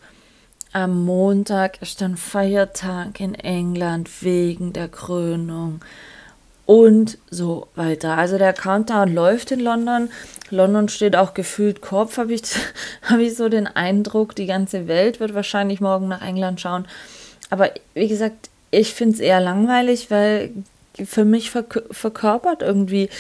am 0.75 1.05
Montag 1.05 1.81
ist 1.81 2.01
dann 2.01 2.17
Feiertag 2.17 3.21
in 3.21 3.37
England 3.37 4.11
wegen 4.23 4.73
der 4.73 4.89
Krönung 4.89 5.81
und 6.67 7.17
so 7.31 7.69
weiter. 7.77 8.19
Also 8.19 8.39
der 8.39 8.53
Countdown 8.53 9.15
läuft 9.15 9.53
in 9.53 9.61
London. 9.61 10.11
London 10.51 10.89
steht 10.89 11.15
auch 11.15 11.33
gefühlt 11.33 11.81
Kopf, 11.81 12.19
habe 12.19 12.35
ich, 12.35 12.43
hab 13.03 13.21
ich 13.21 13.37
so 13.37 13.49
den 13.49 13.69
Eindruck. 13.69 14.35
Die 14.35 14.47
ganze 14.47 14.89
Welt 14.89 15.21
wird 15.21 15.33
wahrscheinlich 15.35 15.81
morgen 15.81 16.09
nach 16.09 16.23
England 16.23 16.61
schauen. 16.61 16.89
Aber 17.51 17.71
wie 17.95 18.09
gesagt, 18.09 18.51
ich 18.73 18.95
finde 18.95 19.15
es 19.15 19.21
eher 19.21 19.41
langweilig, 19.41 20.11
weil 20.11 20.51
für 21.05 21.25
mich 21.25 21.53
verkörpert 21.53 22.63
irgendwie 22.63 23.11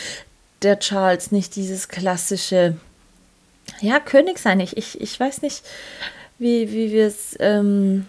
der 0.62 0.80
Charles 0.80 1.30
nicht 1.30 1.54
dieses 1.54 1.86
klassische, 1.86 2.76
ja, 3.80 4.00
König 4.00 4.38
sein. 4.38 4.58
Ich, 4.58 4.76
ich, 4.76 5.00
ich 5.00 5.20
weiß 5.20 5.42
nicht, 5.42 5.62
wie, 6.38 6.70
wie 6.72 6.92
wir 6.92 7.06
es, 7.06 7.36
ähm, 7.40 8.06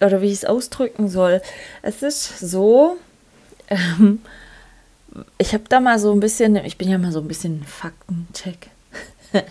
oder 0.00 0.20
wie 0.20 0.26
ich 0.26 0.34
es 0.34 0.44
ausdrücken 0.44 1.08
soll. 1.08 1.40
Es 1.82 2.02
ist 2.02 2.38
so, 2.38 2.96
ähm, 3.68 4.20
ich 5.38 5.52
habe 5.52 5.64
da 5.68 5.80
mal 5.80 5.98
so 5.98 6.12
ein 6.12 6.20
bisschen, 6.20 6.56
ich 6.56 6.78
bin 6.78 6.88
ja 6.88 6.98
mal 6.98 7.12
so 7.12 7.20
ein 7.20 7.28
bisschen 7.28 7.64
Faktencheck. 7.64 8.70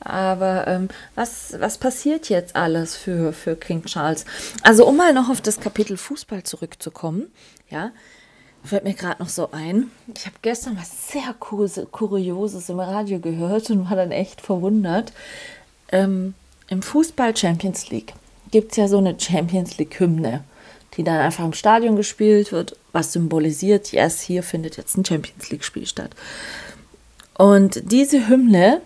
Aber 0.00 0.66
ähm, 0.66 0.88
was, 1.14 1.54
was 1.58 1.78
passiert 1.78 2.28
jetzt 2.30 2.56
alles 2.56 2.96
für, 2.96 3.32
für 3.32 3.56
King 3.56 3.84
Charles? 3.84 4.24
Also, 4.62 4.86
um 4.86 4.96
mal 4.96 5.12
noch 5.12 5.28
auf 5.28 5.40
das 5.40 5.60
Kapitel 5.60 5.96
Fußball 5.98 6.44
zurückzukommen, 6.44 7.30
ja, 7.68 7.90
fällt 8.64 8.84
mir 8.84 8.94
gerade 8.94 9.22
noch 9.22 9.28
so 9.28 9.50
ein. 9.52 9.90
Ich 10.14 10.26
habe 10.26 10.36
gestern 10.42 10.78
was 10.78 11.08
sehr 11.08 11.34
Kurioses 11.34 12.68
im 12.68 12.80
Radio 12.80 13.18
gehört 13.18 13.70
und 13.70 13.88
war 13.88 13.96
dann 13.96 14.12
echt 14.12 14.40
verwundert. 14.40 15.12
Ähm, 15.92 16.34
Im 16.70 16.82
Fußball 16.82 17.36
Champions 17.36 17.90
League 17.90 18.14
gibt 18.52 18.70
es 18.70 18.76
ja 18.76 18.86
so 18.86 18.98
eine 18.98 19.18
Champions 19.18 19.76
League-Hymne, 19.76 20.44
die 20.96 21.02
dann 21.02 21.18
einfach 21.18 21.44
im 21.44 21.52
Stadion 21.52 21.96
gespielt 21.96 22.52
wird, 22.52 22.76
was 22.92 23.12
symbolisiert, 23.12 23.90
yes, 23.90 24.20
hier 24.20 24.44
findet 24.44 24.76
jetzt 24.76 24.96
ein 24.96 25.04
Champions 25.04 25.50
League-Spiel 25.50 25.86
statt. 25.86 26.10
Und 27.36 27.90
diese 27.90 28.28
Hymne, 28.28 28.82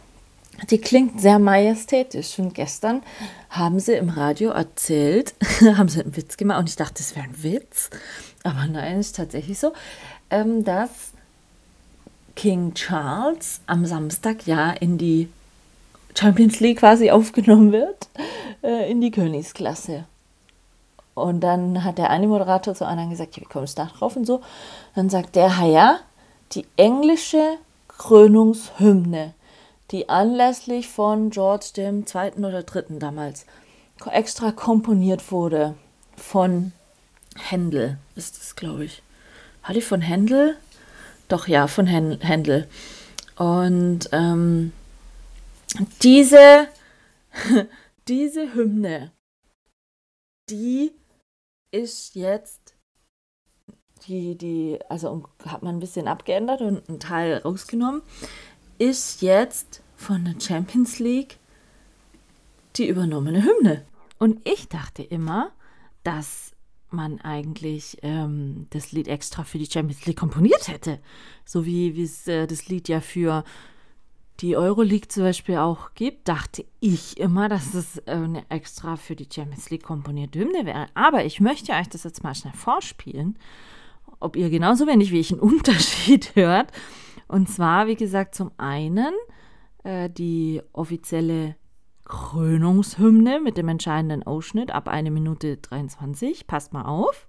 die 0.70 0.78
klingt 0.78 1.20
sehr 1.20 1.38
majestätisch. 1.38 2.38
Und 2.38 2.54
gestern 2.54 3.02
haben 3.50 3.78
sie 3.80 3.92
im 3.94 4.08
Radio 4.08 4.50
erzählt, 4.50 5.34
haben 5.60 5.90
sie 5.90 6.00
einen 6.00 6.16
Witz 6.16 6.38
gemacht 6.38 6.60
und 6.60 6.70
ich 6.70 6.76
dachte, 6.76 6.94
das 6.98 7.14
wäre 7.14 7.26
ein 7.26 7.42
Witz. 7.42 7.90
Aber 8.44 8.66
nein, 8.66 8.98
ist 8.98 9.16
tatsächlich 9.16 9.58
so, 9.58 9.74
ähm, 10.30 10.64
dass 10.64 11.12
King 12.34 12.72
Charles 12.72 13.60
am 13.66 13.84
Samstag 13.84 14.46
ja 14.46 14.70
in 14.70 14.96
die 14.96 15.28
Champions 16.18 16.60
League 16.60 16.78
quasi 16.78 17.10
aufgenommen 17.10 17.72
wird, 17.72 18.08
äh, 18.62 18.90
in 18.90 19.00
die 19.00 19.10
Königsklasse. 19.10 20.04
Und 21.14 21.40
dann 21.40 21.84
hat 21.84 21.98
der 21.98 22.10
eine 22.10 22.26
Moderator 22.26 22.74
zu 22.74 22.86
anderen 22.86 23.10
gesagt, 23.10 23.36
ja, 23.36 23.42
wie 23.42 23.46
kommst 23.46 23.78
du 23.78 23.82
da 23.82 23.88
drauf 23.88 24.16
und 24.16 24.26
so. 24.26 24.40
Dann 24.94 25.10
sagt 25.10 25.36
der, 25.36 25.48
ja, 25.64 26.00
die 26.52 26.66
englische 26.76 27.58
Krönungshymne, 27.88 29.34
die 29.90 30.08
anlässlich 30.08 30.88
von 30.88 31.30
George 31.30 31.66
dem 31.76 32.06
Zweiten 32.06 32.44
oder 32.44 32.62
Dritten 32.62 32.98
damals 32.98 33.46
extra 34.10 34.52
komponiert 34.52 35.32
wurde 35.32 35.74
von 36.16 36.72
Händel 37.36 37.98
ist 38.16 38.40
es, 38.40 38.56
glaube 38.56 38.84
ich. 38.84 39.02
War 39.64 39.74
die 39.74 39.80
von 39.80 40.00
Händel? 40.00 40.56
Doch, 41.28 41.48
ja, 41.48 41.66
von 41.66 41.86
Händel. 41.86 42.68
Und 43.36 44.08
ähm, 44.12 44.72
diese, 46.02 46.68
diese 48.08 48.54
Hymne, 48.54 49.12
die 50.50 50.92
ist 51.70 52.14
jetzt, 52.14 52.76
die, 54.06 54.36
die, 54.36 54.78
also 54.88 55.24
hat 55.46 55.62
man 55.62 55.76
ein 55.76 55.80
bisschen 55.80 56.08
abgeändert 56.08 56.60
und 56.60 56.88
einen 56.88 57.00
Teil 57.00 57.38
rausgenommen, 57.38 58.02
ist 58.78 59.22
jetzt 59.22 59.82
von 59.96 60.24
der 60.24 60.40
Champions 60.40 60.98
League 60.98 61.38
die 62.76 62.88
übernommene 62.88 63.44
Hymne. 63.44 63.84
Und 64.18 64.46
ich 64.48 64.68
dachte 64.68 65.02
immer, 65.02 65.52
dass 66.02 66.52
man 66.90 67.20
eigentlich 67.20 67.98
ähm, 68.02 68.66
das 68.70 68.92
Lied 68.92 69.08
extra 69.08 69.44
für 69.44 69.58
die 69.58 69.70
Champions 69.70 70.06
League 70.06 70.18
komponiert 70.18 70.68
hätte. 70.68 71.00
So 71.44 71.66
wie 71.66 72.00
es 72.00 72.28
äh, 72.28 72.46
das 72.46 72.68
Lied 72.68 72.88
ja 72.88 73.00
für 73.00 73.44
die 74.40 74.56
Euroleague 74.56 75.08
zum 75.08 75.22
Beispiel 75.22 75.56
auch 75.58 75.94
gibt, 75.94 76.28
dachte 76.28 76.64
ich 76.80 77.18
immer, 77.18 77.48
dass 77.48 77.74
es 77.74 77.98
äh, 77.98 78.12
eine 78.12 78.48
extra 78.50 78.96
für 78.96 79.14
die 79.14 79.28
Champions 79.32 79.70
League 79.70 79.84
komponierte 79.84 80.40
Hymne 80.40 80.66
wäre. 80.66 80.86
Aber 80.94 81.24
ich 81.24 81.40
möchte 81.40 81.72
euch 81.72 81.88
das 81.88 82.04
jetzt 82.04 82.24
mal 82.24 82.34
schnell 82.34 82.52
vorspielen, 82.52 83.38
ob 84.20 84.36
ihr 84.36 84.50
genauso 84.50 84.86
wenig 84.86 85.12
wie 85.12 85.20
ich 85.20 85.30
einen 85.30 85.40
Unterschied 85.52 86.34
hört. 86.34 86.72
Und 87.28 87.48
zwar, 87.48 87.86
wie 87.86 87.96
gesagt, 87.96 88.34
zum 88.34 88.50
einen 88.58 89.12
äh, 89.84 90.10
die 90.10 90.62
offizielle 90.72 91.56
Krönungshymne 92.04 93.40
mit 93.40 93.56
dem 93.56 93.68
entscheidenden 93.68 94.24
Ausschnitt 94.24 94.72
ab 94.72 94.88
1 94.88 95.10
Minute 95.10 95.56
23. 95.56 96.46
Passt 96.46 96.72
mal 96.72 96.84
auf. 96.84 97.28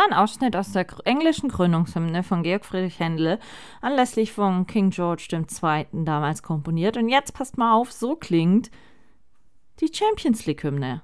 War 0.00 0.06
ein 0.06 0.14
Ausschnitt 0.14 0.56
aus 0.56 0.72
der 0.72 0.86
englischen 1.04 1.50
Gründungshymne 1.50 2.22
von 2.22 2.42
Georg 2.42 2.64
Friedrich 2.64 2.98
Händel, 2.98 3.38
anlässlich 3.82 4.32
von 4.32 4.66
King 4.66 4.88
George 4.88 5.28
II. 5.30 5.86
damals 5.92 6.42
komponiert. 6.42 6.96
Und 6.96 7.10
jetzt 7.10 7.34
passt 7.34 7.58
mal 7.58 7.74
auf, 7.74 7.92
so 7.92 8.16
klingt 8.16 8.70
die 9.80 9.92
Champions 9.92 10.46
League-Hymne. 10.46 11.02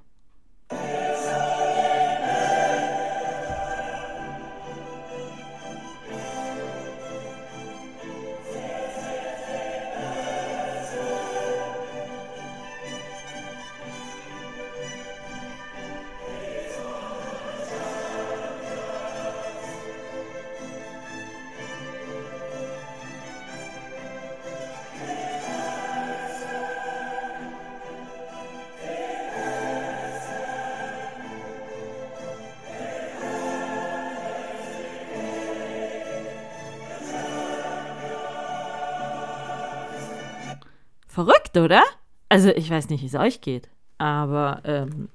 Oder? 41.57 41.83
Also 42.29 42.51
ich 42.51 42.71
weiß 42.71 42.89
nicht, 42.89 43.03
wie 43.03 43.07
es 43.07 43.15
euch 43.15 43.41
geht, 43.41 43.69
aber 43.99 44.61
ähm, 44.65 45.09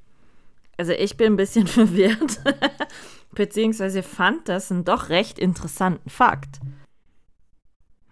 also 0.78 0.94
ich 0.94 1.18
bin 1.18 1.34
ein 1.34 1.38
bisschen 1.38 1.68
verwirrt, 1.68 2.42
beziehungsweise 3.34 4.04
fand 4.04 4.50
das 4.50 4.72
einen 4.72 4.86
doch 4.86 5.10
recht 5.10 5.40
interessanten 5.40 6.10
Fakt. 6.10 6.60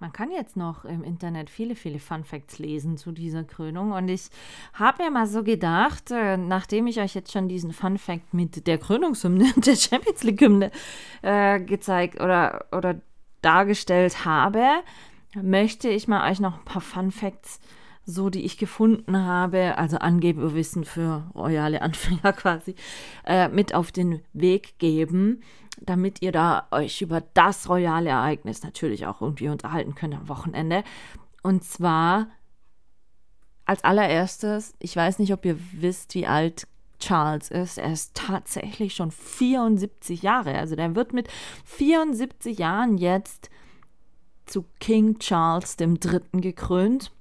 Man 0.02 0.14
kann 0.14 0.32
jetzt 0.32 0.56
noch 0.56 0.86
im 0.86 1.04
Internet 1.04 1.50
viele, 1.50 1.76
viele 1.76 2.00
Fun 2.00 2.24
Facts 2.24 2.58
lesen 2.58 2.96
zu 2.96 3.12
dieser 3.12 3.44
Krönung. 3.44 3.92
Und 3.92 4.08
ich 4.08 4.30
habe 4.74 5.04
mir 5.04 5.12
mal 5.12 5.28
so 5.28 5.44
gedacht, 5.44 6.12
äh, 6.12 6.38
nachdem 6.38 6.88
ich 6.88 7.02
euch 7.02 7.16
jetzt 7.16 7.34
schon 7.34 7.50
diesen 7.50 7.74
Fun 7.74 7.98
Fact 7.98 8.34
mit 8.34 8.66
der 8.66 8.78
Krönungshymne 8.78 9.52
und 9.54 9.66
der 9.68 9.76
Champions 9.76 10.24
League-Hymne 10.24 10.72
äh, 11.22 11.60
gezeigt 11.60 12.22
oder, 12.22 12.66
oder 12.72 13.02
dargestellt 13.42 14.24
habe, 14.24 14.66
möchte 15.36 15.90
ich 15.90 16.08
mal 16.08 16.32
euch 16.32 16.40
noch 16.40 16.60
ein 16.60 16.66
paar 16.66 16.82
Fun 16.82 17.12
Facts, 17.12 17.60
so 18.10 18.30
die 18.30 18.44
ich 18.44 18.58
gefunden 18.58 19.18
habe, 19.18 19.78
also 19.78 19.98
Angeberwissen 19.98 20.84
für 20.84 21.30
royale 21.36 21.82
Anfänger 21.84 22.34
quasi, 22.34 22.76
äh, 23.26 23.48
mit 23.50 23.74
auf 23.74 23.92
den 23.92 24.22
Weg 24.34 24.80
geben 24.80 25.42
damit 25.82 26.22
ihr 26.22 26.32
da 26.32 26.68
euch 26.72 27.02
über 27.02 27.22
das 27.34 27.70
royale 27.70 28.10
Ereignis 28.10 28.64
natürlich 28.64 29.06
auch 29.06 29.22
irgendwie 29.22 29.50
unterhalten 29.50 29.96
könnt 29.96 30.16
am 30.16 30.28
Wochenende. 30.28 30.84
Und 31.42 31.64
zwar 31.64 32.28
als 33.66 33.84
allererstes, 33.84 34.74
ich 34.80 34.96
weiß 34.96 35.20
nicht, 35.20 35.32
ob 35.32 35.46
ihr 35.46 35.58
wisst, 35.74 36.16
wie 36.16 36.28
alt 36.28 36.68
Charles 37.00 37.50
ist. 37.50 37.78
Er 37.78 37.94
ist 37.94 38.16
tatsächlich 38.16 38.94
schon 38.94 39.12
74 39.12 40.22
Jahre. 40.22 40.58
Also 40.58 40.76
der 40.76 40.96
wird 40.96 41.14
mit 41.14 41.30
74 41.66 42.58
Jahren 42.58 42.98
jetzt 42.98 43.50
zu 44.46 44.66
King 44.80 45.20
Charles 45.20 45.78
III. 45.80 46.22
gekrönt. 46.34 47.12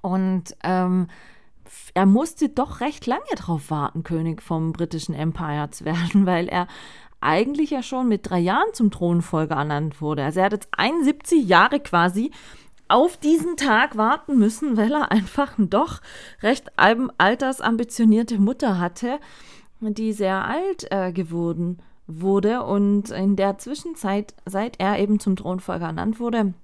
Und 0.00 0.56
ähm, 0.62 1.08
er 1.94 2.06
musste 2.06 2.48
doch 2.48 2.80
recht 2.80 3.06
lange 3.06 3.22
darauf 3.36 3.70
warten, 3.70 4.02
König 4.02 4.42
vom 4.42 4.72
britischen 4.72 5.14
Empire 5.14 5.70
zu 5.70 5.84
werden, 5.84 6.26
weil 6.26 6.48
er 6.48 6.66
eigentlich 7.20 7.70
ja 7.70 7.82
schon 7.82 8.08
mit 8.08 8.28
drei 8.28 8.38
Jahren 8.38 8.72
zum 8.72 8.90
Thronfolger 8.90 9.56
ernannt 9.56 10.00
wurde. 10.00 10.24
Also 10.24 10.40
er 10.40 10.46
hat 10.46 10.52
jetzt 10.52 10.68
71 10.76 11.46
Jahre 11.48 11.80
quasi 11.80 12.30
auf 12.88 13.16
diesen 13.16 13.56
Tag 13.56 13.96
warten 13.96 14.38
müssen, 14.38 14.76
weil 14.76 14.92
er 14.92 15.10
einfach 15.10 15.58
eine 15.58 15.66
doch 15.66 16.00
recht 16.42 16.70
altersambitionierte 16.78 18.38
Mutter 18.38 18.78
hatte, 18.78 19.18
die 19.80 20.12
sehr 20.12 20.44
alt 20.44 20.90
äh, 20.90 21.12
geworden 21.12 21.78
wurde 22.06 22.62
und 22.62 23.10
in 23.10 23.36
der 23.36 23.58
Zwischenzeit, 23.58 24.34
seit 24.46 24.80
er 24.80 24.98
eben 24.98 25.20
zum 25.20 25.36
Thronfolger 25.36 25.86
ernannt 25.86 26.18
wurde, 26.18 26.54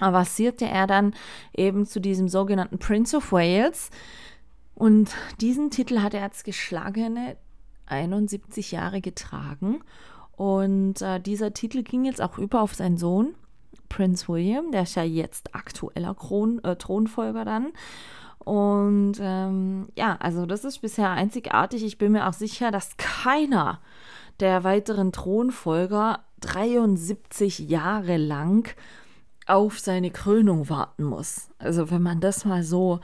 avancierte 0.00 0.66
er 0.66 0.86
dann 0.86 1.14
eben 1.54 1.86
zu 1.86 2.00
diesem 2.00 2.28
sogenannten 2.28 2.78
Prince 2.78 3.16
of 3.16 3.32
Wales. 3.32 3.90
Und 4.74 5.14
diesen 5.40 5.70
Titel 5.70 6.00
hat 6.00 6.14
er 6.14 6.22
als 6.22 6.44
geschlagene 6.44 7.36
71 7.86 8.72
Jahre 8.72 9.00
getragen. 9.00 9.82
Und 10.36 11.00
äh, 11.00 11.18
dieser 11.20 11.54
Titel 11.54 11.82
ging 11.82 12.04
jetzt 12.04 12.20
auch 12.20 12.36
über 12.38 12.60
auf 12.60 12.74
seinen 12.74 12.98
Sohn, 12.98 13.34
Prince 13.88 14.28
William, 14.28 14.70
der 14.72 14.82
ist 14.82 14.96
ja 14.96 15.02
jetzt 15.02 15.54
aktueller 15.54 16.14
Kron 16.14 16.62
äh, 16.64 16.76
Thronfolger 16.76 17.44
dann. 17.44 17.72
Und 18.38 19.14
ähm, 19.20 19.88
ja, 19.96 20.16
also 20.20 20.46
das 20.46 20.64
ist 20.64 20.78
bisher 20.80 21.10
einzigartig. 21.10 21.84
Ich 21.84 21.98
bin 21.98 22.12
mir 22.12 22.28
auch 22.28 22.32
sicher, 22.32 22.70
dass 22.70 22.96
keiner 22.96 23.80
der 24.40 24.62
weiteren 24.62 25.10
Thronfolger 25.12 26.20
73 26.40 27.60
Jahre 27.60 28.18
lang 28.18 28.74
auf 29.46 29.78
seine 29.78 30.10
Krönung 30.10 30.68
warten 30.68 31.04
muss. 31.04 31.48
Also 31.58 31.90
wenn 31.90 32.02
man 32.02 32.20
das 32.20 32.44
mal 32.44 32.62
so 32.62 33.00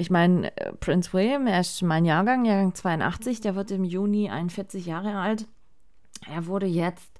ich 0.00 0.10
meine, 0.10 0.56
äh, 0.56 0.72
Prince 0.74 1.12
William, 1.12 1.46
er 1.48 1.60
ist 1.60 1.82
mein 1.82 2.04
Jahrgang, 2.04 2.44
Jahrgang 2.44 2.74
82, 2.74 3.40
der 3.40 3.56
wird 3.56 3.72
im 3.72 3.84
Juni 3.84 4.30
41 4.30 4.86
Jahre 4.86 5.18
alt. 5.18 5.46
Er 6.32 6.46
wurde 6.46 6.66
jetzt 6.66 7.10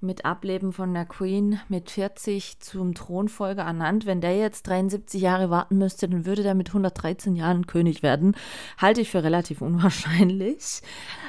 mit 0.00 0.24
Ableben 0.24 0.72
von 0.72 0.94
der 0.94 1.04
Queen 1.04 1.60
mit 1.68 1.90
40 1.90 2.60
zum 2.60 2.94
Thronfolger 2.94 3.62
ernannt. 3.62 4.06
Wenn 4.06 4.20
der 4.22 4.36
jetzt 4.36 4.66
73 4.66 5.20
Jahre 5.20 5.50
warten 5.50 5.76
müsste, 5.76 6.08
dann 6.08 6.24
würde 6.24 6.42
der 6.42 6.54
mit 6.54 6.68
113 6.68 7.36
Jahren 7.36 7.66
König 7.66 8.02
werden. 8.02 8.34
Halte 8.78 9.02
ich 9.02 9.10
für 9.10 9.22
relativ 9.22 9.60
unwahrscheinlich. 9.60 10.80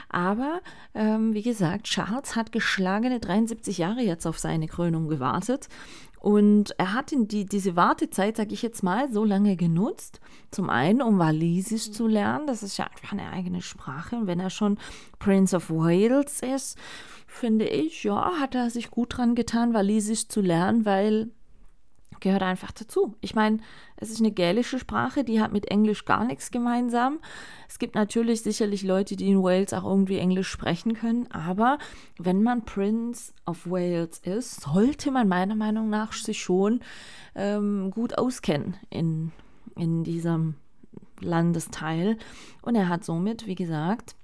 Aber 0.08 0.62
ähm, 0.93 1.34
wie 1.34 1.41
gesagt, 1.41 1.86
Charles 1.86 2.36
hat 2.36 2.52
geschlagene 2.52 3.19
73 3.19 3.78
Jahre 3.78 4.02
jetzt 4.02 4.26
auf 4.26 4.39
seine 4.39 4.67
Krönung 4.67 5.10
gewartet. 5.10 5.67
Und 6.21 6.75
er 6.77 6.93
hat 6.93 7.12
in 7.12 7.27
die, 7.27 7.45
diese 7.45 7.75
Wartezeit, 7.75 8.38
sage 8.38 8.53
ich 8.53 8.62
jetzt 8.62 8.84
mal, 8.84 9.12
so 9.12 9.25
lange 9.25 9.55
genutzt. 9.55 10.19
Zum 10.51 10.69
einen, 10.69 11.01
um 11.01 11.17
Walisisch 11.17 11.91
zu 11.91 12.05
lernen. 12.05 12.45
Das 12.45 12.62
ist 12.62 12.77
ja 12.77 12.86
einfach 12.86 13.12
eine 13.12 13.31
eigene 13.31 13.63
Sprache. 13.63 14.17
Und 14.17 14.27
wenn 14.27 14.39
er 14.39 14.51
schon 14.51 14.77
Prince 15.17 15.55
of 15.55 15.71
Wales 15.71 16.41
ist, 16.41 16.77
finde 17.25 17.67
ich, 17.67 18.03
ja, 18.03 18.34
hat 18.39 18.53
er 18.53 18.69
sich 18.69 18.91
gut 18.91 19.17
dran 19.17 19.34
getan, 19.34 19.73
Walisisch 19.73 20.27
zu 20.27 20.41
lernen, 20.41 20.86
weil 20.86 21.31
gehört 22.21 22.43
einfach 22.43 22.71
dazu. 22.71 23.15
Ich 23.19 23.36
meine, 23.36 23.57
es 23.97 24.10
ist 24.10 24.19
eine 24.19 24.31
gälische 24.31 24.79
Sprache, 24.79 25.23
die 25.23 25.41
hat 25.41 25.51
mit 25.51 25.69
Englisch 25.69 26.05
gar 26.05 26.23
nichts 26.23 26.51
gemeinsam. 26.51 27.19
Es 27.67 27.79
gibt 27.79 27.95
natürlich 27.95 28.41
sicherlich 28.43 28.84
Leute, 28.84 29.15
die 29.15 29.29
in 29.29 29.43
Wales 29.43 29.73
auch 29.73 29.84
irgendwie 29.84 30.17
Englisch 30.17 30.49
sprechen 30.49 30.93
können, 30.93 31.29
aber 31.31 31.77
wenn 32.17 32.41
man 32.43 32.63
Prince 32.63 33.34
of 33.45 33.69
Wales 33.69 34.19
ist, 34.19 34.62
sollte 34.62 35.12
man 35.12 35.27
meiner 35.27 35.55
Meinung 35.55 35.89
nach 35.89 36.13
sich 36.13 36.41
schon 36.41 36.79
ähm, 37.36 37.91
gut 37.91 38.17
auskennen 38.17 38.77
in, 38.89 39.31
in 39.75 40.03
diesem 40.03 40.55
Landesteil. 41.19 42.17
Und 42.62 42.75
er 42.75 42.89
hat 42.89 43.03
somit, 43.03 43.47
wie 43.47 43.55
gesagt, 43.55 44.15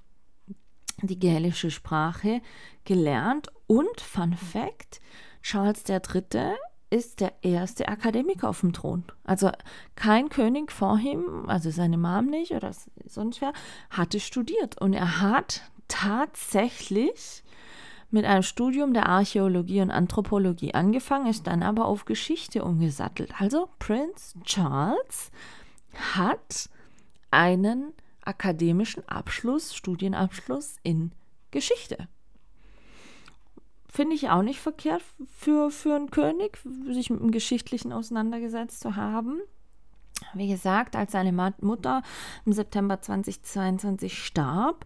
die 1.01 1.19
gälische 1.19 1.71
Sprache 1.71 2.41
gelernt. 2.86 3.49
Und 3.67 4.01
Fun 4.01 4.33
Fact: 4.33 5.01
Charles 5.41 5.83
III 5.88 6.55
ist 6.89 7.19
der 7.19 7.34
erste 7.41 7.88
Akademiker 7.88 8.50
auf 8.50 8.62
dem 8.62 8.73
Thron. 8.73 9.04
Also 9.23 9.52
kein 9.95 10.30
König 10.30 10.71
vor 10.71 11.00
ihm, 11.00 11.47
also 11.47 11.69
seine 11.69 11.97
Mom 11.97 12.28
nicht 12.28 12.52
oder 12.52 12.71
sonst 13.06 13.41
wer, 13.41 13.54
hatte 13.89 14.19
studiert. 14.19 14.80
Und 14.80 14.93
er 14.93 15.21
hat 15.21 15.63
tatsächlich 15.88 17.43
mit 18.10 18.26
einem 18.26 18.43
Studium 18.43 18.93
der 18.93 19.08
Archäologie 19.08 19.82
und 19.82 19.91
Anthropologie 19.91 20.73
angefangen, 20.73 21.28
ist 21.28 21.47
dann 21.47 21.62
aber 21.62 21.86
auf 21.86 22.06
Geschichte 22.06 22.63
umgesattelt. 22.63 23.34
Also 23.39 23.69
Prince 23.80 24.39
Charles 24.43 25.32
hat 26.15 26.69
einen 27.32 27.93
akademischen 28.21 29.08
Abschluss, 29.10 29.76
Studienabschluss 29.76 30.78
in 30.84 31.12
Geschichte 31.52 32.08
finde 33.88 34.15
ich 34.15 34.30
auch 34.30 34.41
nicht 34.41 34.60
verkehrt 34.60 35.04
für, 35.38 35.71
für 35.71 35.95
einen 35.95 36.12
König, 36.12 36.60
sich 36.89 37.10
mit 37.10 37.19
dem 37.19 37.32
Geschichtlichen 37.32 37.93
auseinandergesetzt 37.93 38.80
zu 38.82 38.95
haben. 38.95 39.39
Wie 40.34 40.47
gesagt, 40.47 40.95
als 40.95 41.12
seine 41.12 41.32
Mutter 41.62 42.02
im 42.45 42.54
September 42.54 43.02
2022 43.02 44.23
starb, 44.23 44.86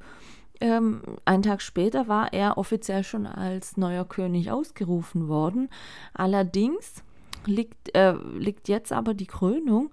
ähm, 0.60 1.02
einen 1.26 1.44
Tag 1.44 1.62
später 1.62 2.08
war 2.08 2.32
er 2.34 2.58
offiziell 2.58 3.04
schon 3.04 3.26
als 3.26 3.78
neuer 3.78 4.06
König 4.06 4.52
ausgerufen 4.52 5.28
worden. 5.28 5.70
Allerdings 6.14 7.04
liegt, 7.46 7.96
äh, 7.96 8.14
liegt 8.14 8.68
jetzt 8.68 8.94
aber 8.94 9.14
die 9.14 9.26
Krönung, 9.26 9.90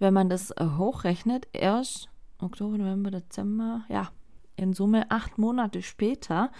wenn 0.00 0.12
man 0.12 0.28
das 0.28 0.50
äh, 0.52 0.66
hochrechnet, 0.76 1.46
erst 1.52 2.08
Oktober, 2.38 2.78
November, 2.78 3.10
Dezember, 3.10 3.84
ja, 3.88 4.10
in 4.60 4.72
Summe 4.72 5.10
acht 5.10 5.38
Monate 5.38 5.82
später 5.82 6.50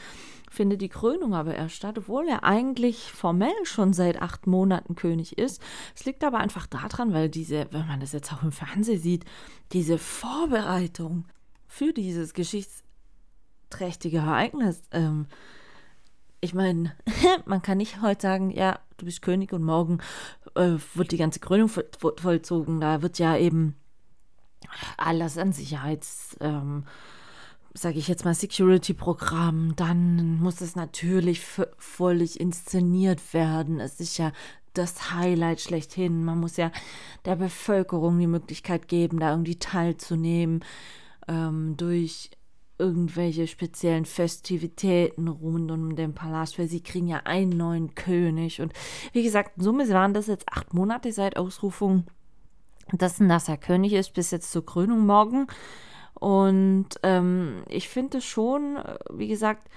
findet 0.50 0.80
die 0.82 0.88
Krönung 0.88 1.34
aber 1.34 1.54
erst 1.54 1.76
statt, 1.76 1.96
obwohl 1.96 2.26
er 2.28 2.42
eigentlich 2.42 3.12
formell 3.12 3.54
schon 3.64 3.92
seit 3.92 4.20
acht 4.20 4.46
Monaten 4.46 4.96
König 4.96 5.38
ist. 5.38 5.62
Es 5.94 6.04
liegt 6.04 6.24
aber 6.24 6.38
einfach 6.38 6.66
daran, 6.66 7.12
weil 7.12 7.28
diese, 7.28 7.68
wenn 7.70 7.86
man 7.86 8.00
das 8.00 8.12
jetzt 8.12 8.32
auch 8.32 8.42
im 8.42 8.52
Fernsehen 8.52 9.00
sieht, 9.00 9.24
diese 9.72 9.96
Vorbereitung 9.96 11.26
für 11.68 11.92
dieses 11.92 12.34
geschichtsträchtige 12.34 14.18
Ereignis, 14.18 14.82
ähm, 14.90 15.26
ich 16.40 16.54
meine, 16.54 16.96
man 17.44 17.62
kann 17.62 17.78
nicht 17.78 18.02
heute 18.02 18.22
sagen, 18.22 18.50
ja, 18.50 18.80
du 18.96 19.04
bist 19.04 19.22
König 19.22 19.52
und 19.52 19.62
morgen 19.62 19.98
äh, 20.56 20.76
wird 20.94 21.12
die 21.12 21.18
ganze 21.18 21.38
Krönung 21.38 21.68
vollzogen. 21.68 22.80
Da 22.80 23.02
wird 23.02 23.18
ja 23.18 23.36
eben 23.36 23.76
alles 24.96 25.38
an 25.38 25.52
Sicherheits. 25.52 26.36
Ähm, 26.40 26.84
sage 27.74 27.98
ich 27.98 28.08
jetzt 28.08 28.24
mal, 28.24 28.34
Security-Programm, 28.34 29.74
dann 29.76 30.40
muss 30.40 30.60
es 30.60 30.76
natürlich 30.76 31.40
völlig 31.78 32.40
inszeniert 32.40 33.32
werden. 33.32 33.80
Es 33.80 34.00
ist 34.00 34.18
ja 34.18 34.32
das 34.74 35.12
Highlight 35.12 35.60
schlechthin. 35.60 36.24
Man 36.24 36.38
muss 36.38 36.56
ja 36.56 36.70
der 37.24 37.36
Bevölkerung 37.36 38.18
die 38.18 38.26
Möglichkeit 38.26 38.88
geben, 38.88 39.20
da 39.20 39.30
irgendwie 39.30 39.58
teilzunehmen 39.58 40.64
ähm, 41.28 41.76
durch 41.76 42.30
irgendwelche 42.78 43.46
speziellen 43.46 44.06
Festivitäten 44.06 45.28
rund 45.28 45.70
um 45.70 45.96
den 45.96 46.14
Palast, 46.14 46.58
weil 46.58 46.68
sie 46.68 46.82
kriegen 46.82 47.08
ja 47.08 47.18
einen 47.24 47.50
neuen 47.50 47.94
König. 47.94 48.60
Und 48.60 48.72
wie 49.12 49.22
gesagt, 49.22 49.58
in 49.58 49.64
Summe 49.64 49.88
waren 49.90 50.14
das 50.14 50.28
jetzt 50.28 50.48
acht 50.48 50.72
Monate 50.72 51.12
seit 51.12 51.36
Ausrufung 51.36 52.04
dass 52.92 53.20
er 53.20 53.56
König 53.56 53.92
ist, 53.92 54.14
bis 54.14 54.32
jetzt 54.32 54.50
zur 54.50 54.66
Krönung 54.66 55.06
morgen. 55.06 55.46
Und 56.20 56.88
ähm, 57.02 57.64
ich 57.68 57.88
finde 57.88 58.18
es 58.18 58.24
schon, 58.24 58.78
wie 59.10 59.28
gesagt, 59.28 59.68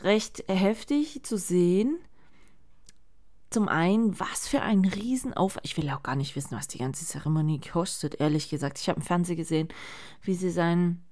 recht 0.00 0.44
heftig 0.48 1.22
zu 1.22 1.38
sehen. 1.38 1.96
Zum 3.50 3.68
einen, 3.68 4.18
was 4.18 4.48
für 4.48 4.62
ein 4.62 4.84
Riesenaufwand. 4.84 5.64
Ich 5.64 5.76
will 5.76 5.88
auch 5.90 6.02
gar 6.02 6.16
nicht 6.16 6.34
wissen, 6.34 6.56
was 6.56 6.68
die 6.68 6.78
ganze 6.78 7.06
Zeremonie 7.06 7.60
kostet, 7.60 8.20
ehrlich 8.20 8.50
gesagt. 8.50 8.80
Ich 8.80 8.88
habe 8.88 8.98
im 8.98 9.06
Fernsehen 9.06 9.36
gesehen, 9.36 9.68
wie 10.22 10.34
sie 10.34 10.50
sein, 10.50 11.02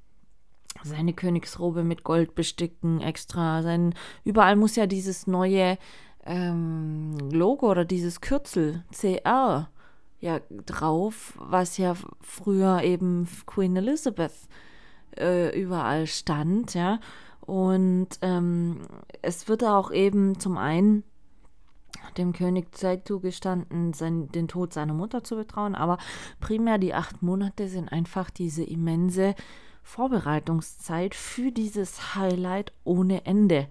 seine 0.82 1.12
Königsrobe 1.12 1.84
mit 1.84 2.02
Gold 2.02 2.34
besticken, 2.34 3.00
extra. 3.00 3.62
Sein, 3.62 3.94
überall 4.24 4.56
muss 4.56 4.74
ja 4.74 4.86
dieses 4.86 5.28
neue 5.28 5.78
ähm, 6.24 7.16
Logo 7.30 7.70
oder 7.70 7.84
dieses 7.84 8.20
Kürzel 8.20 8.84
CR 8.90 9.70
ja 10.20 10.40
drauf, 10.66 11.34
was 11.38 11.78
ja 11.78 11.94
früher 12.20 12.82
eben 12.82 13.28
Queen 13.46 13.76
Elizabeth 13.76 14.32
äh, 15.18 15.58
überall 15.60 16.06
stand, 16.06 16.74
ja. 16.74 17.00
Und 17.40 18.08
ähm, 18.22 18.82
es 19.22 19.48
wird 19.48 19.64
auch 19.64 19.90
eben 19.90 20.38
zum 20.38 20.56
einen 20.56 21.04
dem 22.16 22.32
König 22.32 22.74
Zeit 22.74 23.06
zugestanden, 23.06 23.92
sein, 23.92 24.28
den 24.28 24.48
Tod 24.48 24.72
seiner 24.72 24.94
Mutter 24.94 25.24
zu 25.24 25.36
betrauen, 25.36 25.74
aber 25.74 25.98
primär 26.40 26.78
die 26.78 26.94
acht 26.94 27.22
Monate 27.22 27.68
sind 27.68 27.90
einfach 27.90 28.30
diese 28.30 28.64
immense 28.64 29.34
Vorbereitungszeit 29.82 31.14
für 31.14 31.50
dieses 31.50 32.14
Highlight 32.14 32.72
ohne 32.84 33.26
Ende. 33.26 33.68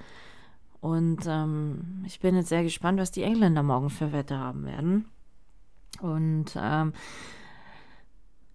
Und 0.82 1.26
ähm, 1.28 2.04
ich 2.06 2.20
bin 2.20 2.36
jetzt 2.36 2.50
sehr 2.50 2.64
gespannt, 2.64 3.00
was 3.00 3.12
die 3.12 3.24
Engländer 3.24 3.64
morgen 3.64 3.90
für 3.90 4.12
Wetter 4.14 4.38
haben 4.38 4.66
werden. 4.66 5.06
Und 6.02 6.56
ähm, 6.56 6.94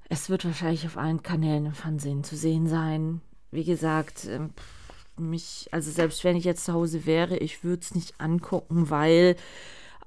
es 0.08 0.30
wird 0.30 0.44
wahrscheinlich 0.44 0.86
auf 0.86 0.96
allen 0.96 1.22
Kanälen 1.22 1.66
im 1.66 1.74
Fernsehen 1.74 2.24
zu 2.24 2.36
sehen 2.36 2.66
sein. 2.66 3.20
Wie 3.50 3.64
gesagt, 3.64 4.26
ähm, 4.26 4.50
mich, 5.16 5.68
also 5.70 5.90
selbst 5.90 6.24
wenn 6.24 6.36
ich 6.36 6.44
jetzt 6.44 6.64
zu 6.64 6.72
Hause 6.72 7.06
wäre, 7.06 7.36
ich 7.36 7.64
würde 7.64 7.82
es 7.82 7.94
nicht 7.94 8.20
angucken, 8.20 8.90
weil, 8.90 9.36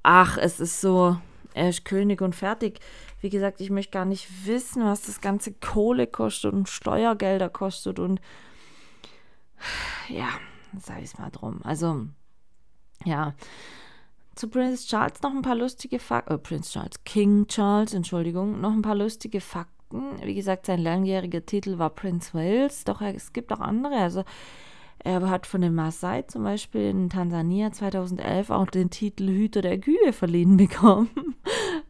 ach, 0.04 0.38
es 0.38 0.60
ist 0.60 0.82
so, 0.82 1.18
er 1.54 1.70
ist 1.70 1.86
König 1.86 2.22
und 2.22 2.36
fertig. 2.36 2.80
Wie 3.22 3.30
gesagt, 3.30 3.62
ich 3.62 3.70
möchte 3.70 3.92
gar 3.92 4.06
nicht 4.06 4.46
wissen, 4.46 4.84
was 4.84 5.02
das 5.02 5.22
ganze 5.22 5.54
Kohle 5.54 6.08
kostet 6.08 6.54
und 6.54 6.70
Steuergelder 6.70 7.50
kostet 7.50 8.00
und 8.00 8.22
ja, 10.08 10.30
sei 10.80 11.02
es 11.02 11.18
mal 11.18 11.32
drum. 11.32 11.62
Also, 11.64 12.06
ja. 13.06 13.34
Zu 14.38 14.50
Prince 14.50 14.86
Charles 14.88 15.24
noch 15.24 15.32
ein 15.32 15.42
paar 15.42 15.56
lustige 15.56 15.98
Fakten, 15.98 16.36
äh, 16.36 16.38
Prince 16.38 16.72
Charles, 16.72 17.04
King 17.06 17.48
Charles, 17.48 17.96
Entschuldigung, 17.96 18.62
noch 18.62 18.72
ein 18.72 18.84
paar 18.84 18.94
lustige 18.94 19.42
Fakten. 19.42 20.22
Wie 20.24 20.36
gesagt, 20.36 20.68
sein 20.68 20.80
langjähriger 20.80 21.44
Titel 21.44 21.80
war 21.80 21.90
Prince 21.90 22.36
Wales, 22.36 22.84
doch 22.84 23.02
es 23.02 23.34
gibt 23.34 23.52
auch 23.52 23.62
andere. 23.62 23.96
Also 23.96 24.26
er 25.00 25.28
hat 25.28 25.48
von 25.48 25.62
den 25.62 25.74
Maasai 25.74 26.22
zum 26.28 26.44
Beispiel 26.44 26.82
in 26.82 27.10
Tansania 27.10 27.72
2011 27.72 28.52
auch 28.52 28.68
den 28.68 28.92
Titel 28.92 29.28
Hüter 29.28 29.64
der 29.64 29.80
Kühe 29.80 30.14
verliehen 30.14 30.56
bekommen. 30.58 31.10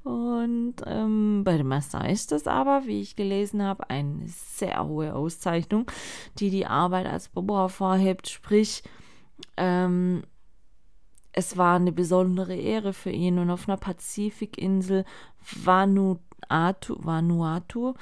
Und 0.05 0.75
ähm, 0.85 1.43
bei 1.43 1.57
den 1.57 1.67
Maasai 1.67 2.13
ist 2.13 2.31
das 2.31 2.47
aber, 2.47 2.83
wie 2.85 3.01
ich 3.01 3.17
gelesen 3.17 3.61
habe, 3.61 3.89
eine 3.89 4.21
sehr 4.27 4.87
hohe 4.87 5.13
Auszeichnung, 5.13 5.91
die 6.39 6.49
die 6.49 6.65
Arbeit 6.65 7.07
als 7.07 7.27
Bobo 7.27 7.57
hervorhebt. 7.57 8.29
Sprich, 8.29 8.83
ähm, 9.57 10.23
es 11.37 11.55
war 11.55 11.75
eine 11.75 11.91
besondere 11.91 12.55
Ehre 12.55 12.93
für 12.93 13.11
ihn 13.11 13.37
und 13.37 13.51
auf 13.51 13.69
einer 13.69 13.77
Pazifikinsel 13.77 15.05
Vanuatu, 15.39 16.95
Vanuatu 16.97 17.93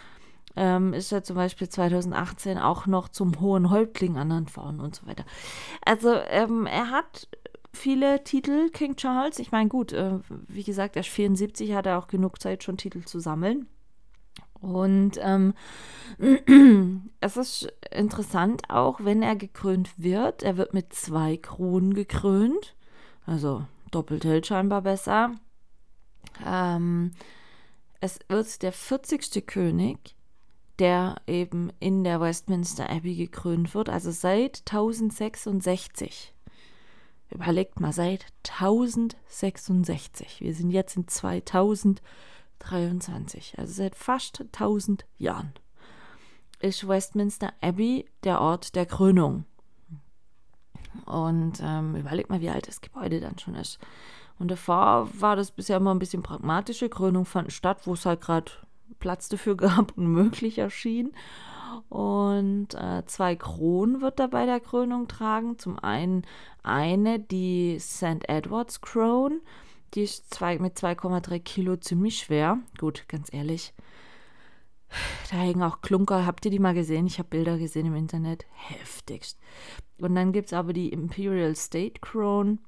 ähm, 0.56 0.93
ist 0.93 1.12
er 1.12 1.21
zum 1.21 1.36
Beispiel 1.36 1.67
2018 1.67 2.58
auch 2.58 2.86
noch 2.88 3.10
zum 3.10 3.41
hohen 3.41 3.71
Häuptling 3.71 4.15
ernannt 4.15 4.56
worden 4.56 4.80
und 4.80 4.95
so 4.95 5.06
weiter. 5.06 5.26
Also 5.86 6.13
ähm, 6.30 6.65
er 6.65 6.91
hat 6.91 7.28
viele 7.74 8.24
Titel, 8.24 8.69
King 8.69 8.95
Charles. 8.95 9.38
Ich 9.39 9.52
meine, 9.52 9.67
gut, 9.67 9.91
äh, 9.91 10.19
wie 10.48 10.63
gesagt, 10.63 10.95
er 10.95 11.02
ist 11.02 11.10
74, 11.10 11.74
hat 11.74 11.88
er 11.88 12.00
auch 12.00 12.08
genug 12.08 12.41
Zeit, 12.41 12.63
schon 12.63 12.78
Titel 12.78 13.04
zu 13.04 13.19
sammeln. 13.19 13.67
Und 14.62 15.19
ähm, 15.21 15.54
es 17.19 17.36
ist 17.36 17.74
interessant 17.91 18.62
auch, 18.69 19.04
wenn 19.04 19.21
er 19.21 19.36
gekrönt 19.36 19.89
wird. 19.98 20.41
Er 20.41 20.56
wird 20.56 20.74
mit 20.74 20.93
zwei 20.93 21.36
Kronen 21.36 21.93
gekrönt. 21.93 22.78
Also 23.26 23.66
doppelt 23.92 24.26
hält 24.26 24.48
scheinbar 24.48 24.82
besser. 24.82 25.32
Ähm, 26.46 27.12
es 28.02 28.20
wird 28.28 28.62
der 28.62 28.72
40. 28.72 29.48
König 29.48 30.16
der 30.80 31.22
eben 31.28 31.72
in 31.80 32.04
der 32.04 32.20
Westminster 32.20 32.90
Abbey 32.90 33.16
gekrönt 33.16 33.74
wird, 33.74 33.88
also 33.90 34.12
seit 34.12 34.64
1066. 34.70 36.34
Überlegt 37.30 37.80
mal, 37.80 37.94
seit 37.94 38.26
1066. 38.44 40.42
Wir 40.42 40.54
sind 40.54 40.72
jetzt 40.72 40.98
in 40.98 41.08
2023, 41.08 43.58
also 43.58 43.74
seit 43.74 43.96
fast 43.96 44.42
1000 44.42 45.06
Jahren. 45.18 45.54
Ist 46.60 46.86
Westminster 46.88 47.52
Abbey 47.62 48.06
der 48.24 48.40
Ort 48.42 48.76
der 48.76 48.86
Krönung. 48.86 49.46
Und 51.05 51.53
ähm, 51.62 51.95
überlegt 51.95 52.29
mal, 52.29 52.41
wie 52.41 52.49
alt 52.49 52.67
das 52.67 52.81
Gebäude 52.81 53.19
dann 53.19 53.38
schon 53.39 53.55
ist. 53.55 53.79
Und 54.39 54.51
davor 54.51 55.10
war 55.13 55.36
das 55.36 55.51
bisher 55.51 55.77
immer 55.77 55.93
ein 55.93 55.99
bisschen 55.99 56.23
pragmatische. 56.23 56.89
Krönung 56.89 57.25
fand 57.25 57.51
statt, 57.53 57.81
wo 57.86 57.93
es 57.93 58.05
halt 58.05 58.21
gerade 58.21 58.51
Platz 58.99 59.29
dafür 59.29 59.55
gab 59.58 59.97
und 59.97 60.08
möglich 60.08 60.58
erschien. 60.58 61.13
Und 61.89 62.73
äh, 62.75 63.03
zwei 63.05 63.36
Kronen 63.36 64.01
wird 64.01 64.19
er 64.19 64.27
bei 64.27 64.45
der 64.45 64.60
Krönung 64.60 65.08
tragen. 65.08 65.58
Zum 65.58 65.79
einen 65.79 66.23
eine, 66.63 67.19
die 67.19 67.77
St. 67.79 68.27
Edward's 68.27 68.81
Crown. 68.81 69.41
Die 69.93 70.03
ist 70.03 70.34
zwei, 70.34 70.58
mit 70.60 70.77
2,3 70.77 71.39
Kilo 71.39 71.77
ziemlich 71.77 72.17
schwer. 72.17 72.60
Gut, 72.77 73.05
ganz 73.08 73.34
ehrlich. 73.34 73.73
Da 75.29 75.38
hängen 75.38 75.63
auch 75.63 75.81
Klunker. 75.81 76.25
Habt 76.25 76.45
ihr 76.45 76.51
die 76.51 76.60
mal 76.60 76.73
gesehen? 76.73 77.08
Ich 77.08 77.19
habe 77.19 77.29
Bilder 77.29 77.58
gesehen 77.58 77.88
im 77.88 77.95
Internet. 77.95 78.45
Heftigst. 78.53 79.39
Und 79.99 80.15
dann 80.15 80.31
gibt 80.31 80.47
es 80.47 80.53
aber 80.53 80.73
die 80.73 80.89
Imperial 80.89 81.55
State 81.55 82.01
Crown. 82.01 82.60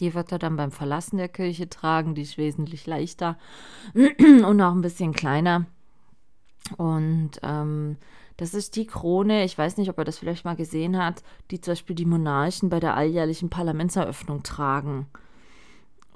Die 0.00 0.14
wird 0.14 0.32
er 0.32 0.38
dann 0.38 0.56
beim 0.56 0.70
Verlassen 0.70 1.16
der 1.16 1.28
Kirche 1.28 1.68
tragen. 1.68 2.14
Die 2.14 2.22
ist 2.22 2.38
wesentlich 2.38 2.86
leichter 2.86 3.38
und 3.94 4.60
auch 4.60 4.72
ein 4.72 4.82
bisschen 4.82 5.12
kleiner. 5.12 5.66
Und 6.76 7.32
ähm, 7.42 7.96
das 8.36 8.54
ist 8.54 8.76
die 8.76 8.86
Krone, 8.86 9.44
ich 9.44 9.58
weiß 9.58 9.78
nicht, 9.78 9.90
ob 9.90 9.98
er 9.98 10.04
das 10.04 10.18
vielleicht 10.18 10.44
mal 10.44 10.54
gesehen 10.54 10.96
hat, 10.96 11.24
die 11.50 11.60
zum 11.60 11.72
Beispiel 11.72 11.96
die 11.96 12.04
Monarchen 12.04 12.68
bei 12.68 12.78
der 12.78 12.94
alljährlichen 12.94 13.50
Parlamentseröffnung 13.50 14.44
tragen. 14.44 15.06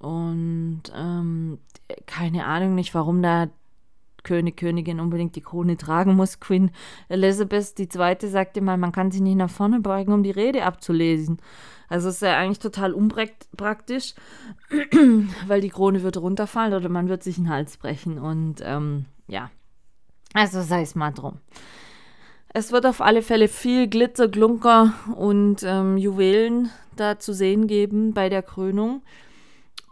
Und 0.01 0.83
ähm, 0.95 1.59
keine 2.07 2.47
Ahnung 2.47 2.75
nicht, 2.75 2.95
warum 2.95 3.23
da 3.23 3.49
König, 4.25 4.57
Königin 4.57 5.01
unbedingt 5.01 5.37
die 5.37 5.41
Krone 5.41 5.77
tragen 5.77 6.15
muss. 6.15 6.41
Queen 6.41 6.71
Elizabeth 7.09 7.79
II. 7.79 8.29
sagte 8.29 8.61
mal, 8.61 8.77
man 8.77 8.93
kann 8.93 9.11
sich 9.11 9.21
nicht 9.21 9.37
nach 9.37 9.51
vorne 9.51 9.81
beugen, 9.81 10.13
um 10.13 10.23
die 10.23 10.31
Rede 10.31 10.65
abzulesen. 10.65 11.39
Also 11.89 12.09
ist 12.09 12.23
ja 12.23 12.39
eigentlich 12.39 12.59
total 12.59 12.95
unpraktisch, 12.95 14.15
weil 15.47 15.61
die 15.61 15.69
Krone 15.69 16.03
wird 16.03 16.17
runterfallen 16.17 16.75
oder 16.75 16.89
man 16.89 17.09
wird 17.09 17.23
sich 17.23 17.37
den 17.37 17.51
Hals 17.51 17.77
brechen. 17.77 18.19
Und 18.19 18.63
ähm, 18.63 19.05
ja, 19.29 19.51
also 20.35 20.63
sei 20.63 20.83
es 20.83 20.95
mal 20.95 21.11
drum. 21.13 21.39
Es 22.55 22.73
wird 22.73 22.87
auf 22.87 23.01
alle 23.01 23.23
Fälle 23.23 23.49
viel 23.49 23.89
Glitzer, 23.89 24.29
Glunker 24.29 24.93
und 25.17 25.63
ähm, 25.65 25.97
Juwelen 25.97 26.71
da 26.97 27.19
zu 27.19 27.33
sehen 27.33 27.67
geben 27.67 28.13
bei 28.13 28.29
der 28.29 28.43
Krönung. 28.43 29.03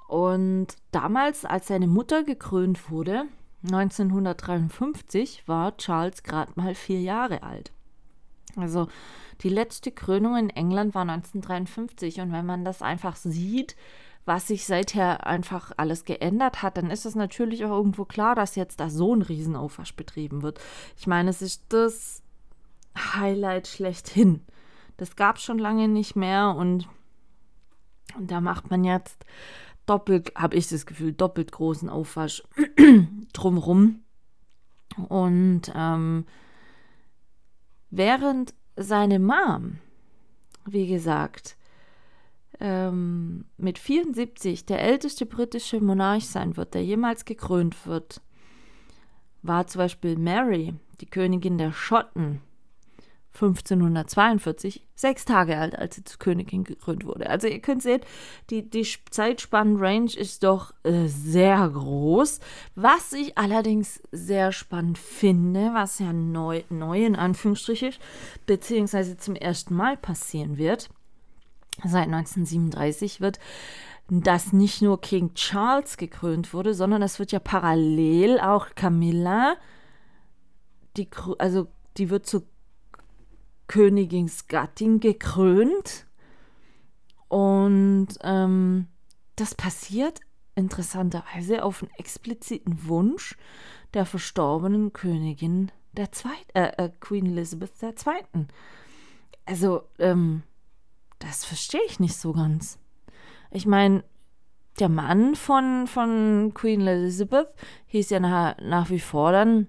Und 0.09 0.67
damals, 0.91 1.45
als 1.45 1.69
seine 1.69 1.87
Mutter 1.87 2.25
gekrönt 2.25 2.91
wurde, 2.91 3.25
1953 3.63 5.47
war 5.47 5.77
Charles 5.77 6.23
gerade 6.23 6.53
mal 6.57 6.75
vier 6.75 7.01
Jahre 7.01 7.43
alt. 7.43 7.73
Also 8.57 8.89
die 9.43 9.49
letzte 9.49 9.91
Krönung 9.91 10.37
in 10.37 10.51
England 10.51 10.95
war 10.95 11.03
1953 11.03 12.21
und 12.21 12.33
wenn 12.33 12.47
man 12.47 12.65
das 12.65 12.83
einfach 12.83 13.17
sieht, 13.17 13.77
was 14.25 14.49
sich 14.49 14.67
seither 14.67 15.27
einfach 15.27 15.73
alles 15.77 16.05
geändert 16.05 16.63
hat, 16.63 16.77
dann 16.77 16.91
ist 16.91 17.07
es 17.07 17.15
natürlich 17.15 17.65
auch 17.65 17.71
irgendwo 17.71 18.05
klar, 18.05 18.35
dass 18.35 18.55
jetzt 18.55 18.81
da 18.81 18.91
so 18.91 19.15
ein 19.15 19.23
Riesenaufwasch 19.23 19.95
betrieben 19.95 20.43
wird. 20.43 20.61
Ich 20.97 21.07
meine, 21.07 21.31
es 21.31 21.43
ist 21.43 21.65
das 21.71 22.23
Highlight 22.97 23.67
schlechthin. 23.67 24.45
Das 24.99 25.17
gab 25.17 25.37
es 25.37 25.43
schon 25.43 25.59
lange 25.59 25.89
nicht 25.89 26.17
mehr 26.17 26.55
und, 26.57 26.87
und 28.17 28.31
da 28.31 28.41
macht 28.41 28.71
man 28.71 28.85
jetzt 28.85 29.25
doppelt, 29.91 30.33
habe 30.37 30.57
ich 30.57 30.69
das 30.69 30.87
Gefühl, 30.87 31.13
doppelt 31.13 31.51
großen 31.51 31.89
Aufwasch 31.89 32.43
drumrum. 33.33 34.03
Und 35.09 35.63
ähm, 35.75 36.27
während 37.91 38.55
seine 38.77 39.19
Mom, 39.19 39.79
wie 40.65 40.87
gesagt, 40.87 41.57
ähm, 42.61 43.47
mit 43.57 43.79
74 43.79 44.65
der 44.65 44.81
älteste 44.81 45.27
britische 45.27 45.81
Monarch 45.81 46.29
sein 46.29 46.57
wird, 46.57 46.75
der 46.75 46.85
jemals 46.85 47.25
gekrönt 47.25 47.87
wird, 47.87 48.21
war 49.43 49.67
zum 49.67 49.81
Beispiel 49.81 50.17
Mary, 50.17 50.75
die 51.01 51.07
Königin 51.07 51.59
der 51.59 51.73
Schotten, 51.73 52.43
1542 53.41 54.87
sechs 54.95 55.25
Tage 55.25 55.57
alt, 55.57 55.79
als 55.79 55.97
sie 55.97 56.05
zur 56.05 56.19
Königin 56.19 56.65
gekrönt 56.65 57.07
wurde. 57.07 57.31
Also 57.31 57.47
ihr 57.47 57.61
könnt 57.61 57.83
sehen, 57.83 58.03
die, 58.51 58.69
die 58.69 58.87
Zeitspannen-Range 59.11 60.13
ist 60.15 60.45
doch 60.45 60.75
äh, 60.83 61.07
sehr 61.07 61.69
groß. 61.69 62.41
Was 62.75 63.13
ich 63.15 63.39
allerdings 63.39 64.03
sehr 64.13 64.53
spannend 64.53 64.99
finde, 64.99 65.71
was 65.73 65.99
ja 65.99 66.13
neu, 66.13 66.63
neu 66.69 67.05
in 67.05 67.17
Anführungsstrichen, 67.17 67.95
beziehungsweise 68.45 69.17
zum 69.17 69.37
ersten 69.37 69.75
Mal 69.75 69.97
passieren 69.97 70.59
wird, 70.59 70.91
seit 71.83 72.05
1937 72.05 73.23
wird, 73.23 73.39
dass 74.11 74.53
nicht 74.53 74.83
nur 74.83 75.01
King 75.01 75.33
Charles 75.35 75.97
gekrönt 75.97 76.53
wurde, 76.53 76.75
sondern 76.75 77.01
es 77.01 77.19
wird 77.19 77.33
ja 77.33 77.39
parallel 77.39 78.41
auch 78.41 78.75
Camilla, 78.75 79.57
die, 80.97 81.09
also 81.39 81.69
die 81.97 82.11
wird 82.11 82.27
zu 82.27 82.43
Königinsgattin 83.71 84.99
gekrönt. 84.99 86.05
Und 87.29 88.09
ähm, 88.23 88.89
das 89.37 89.55
passiert 89.55 90.19
interessanterweise 90.57 91.63
auf 91.63 91.81
einen 91.81 91.93
expliziten 91.97 92.89
Wunsch 92.89 93.37
der 93.95 94.07
verstorbenen 94.07 94.93
Königin 94.93 95.71
der 95.93 96.11
Zweit 96.11 96.47
äh, 96.55 96.85
äh, 96.85 96.91
Queen 96.99 97.27
Elizabeth 97.27 97.71
II. 97.81 98.47
Also, 99.47 99.85
ähm, 100.01 100.43
das 101.21 101.45
verstehe 101.45 101.85
ich 101.87 102.01
nicht 102.01 102.17
so 102.17 102.33
ganz. 102.33 102.77
Ich 103.53 103.67
meine, 103.67 104.03
der 104.81 104.89
Mann 104.89 105.37
von, 105.37 105.87
von 105.87 106.53
Queen 106.55 106.85
Elizabeth 106.89 107.51
hieß 107.87 108.11
ja 108.11 108.19
nach, 108.19 108.59
nach 108.59 108.91
wie 108.91 109.01
vor 109.01 109.31
dann, 109.31 109.69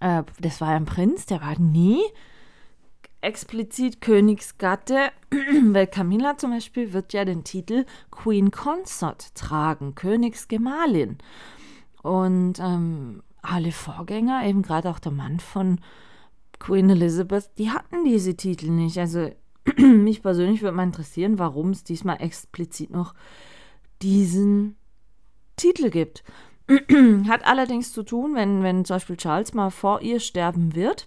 äh, 0.00 0.24
das 0.40 0.60
war 0.60 0.68
ein 0.68 0.84
Prinz, 0.84 1.24
der 1.24 1.40
war 1.40 1.58
nie 1.58 2.02
explizit 3.24 4.00
Königsgatte, 4.00 5.10
weil 5.72 5.86
Camilla 5.86 6.36
zum 6.36 6.50
Beispiel 6.50 6.92
wird 6.92 7.12
ja 7.12 7.24
den 7.24 7.44
Titel 7.44 7.86
Queen 8.10 8.50
Consort 8.50 9.34
tragen, 9.34 9.94
Königsgemahlin. 9.94 11.18
Und 12.02 12.58
ähm, 12.60 13.22
alle 13.42 13.72
Vorgänger, 13.72 14.44
eben 14.44 14.62
gerade 14.62 14.90
auch 14.90 14.98
der 14.98 15.12
Mann 15.12 15.40
von 15.40 15.80
Queen 16.58 16.88
Elizabeth, 16.90 17.50
die 17.58 17.70
hatten 17.70 18.04
diese 18.04 18.36
Titel 18.36 18.70
nicht. 18.70 18.98
Also 18.98 19.30
mich 19.76 20.22
persönlich 20.22 20.62
würde 20.62 20.76
mal 20.76 20.84
interessieren, 20.84 21.38
warum 21.38 21.70
es 21.70 21.84
diesmal 21.84 22.20
explizit 22.20 22.90
noch 22.90 23.14
diesen 24.02 24.76
Titel 25.56 25.90
gibt. 25.90 26.24
Hat 27.28 27.46
allerdings 27.46 27.92
zu 27.92 28.02
tun, 28.02 28.34
wenn, 28.34 28.62
wenn 28.62 28.84
zum 28.84 28.96
Beispiel 28.96 29.16
Charles 29.16 29.54
mal 29.54 29.70
vor 29.70 30.00
ihr 30.00 30.20
sterben 30.20 30.74
wird, 30.74 31.06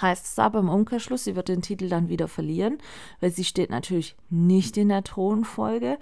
heißt 0.00 0.26
es 0.26 0.38
aber 0.38 0.60
im 0.60 0.68
Umkehrschluss, 0.68 1.24
sie 1.24 1.36
wird 1.36 1.48
den 1.48 1.62
Titel 1.62 1.88
dann 1.88 2.08
wieder 2.08 2.28
verlieren, 2.28 2.78
weil 3.20 3.30
sie 3.30 3.44
steht 3.44 3.70
natürlich 3.70 4.16
nicht 4.30 4.76
in 4.76 4.88
der 4.88 5.04
Thronfolge, 5.04 5.98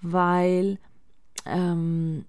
weil 0.00 0.78
ähm, 1.44 2.24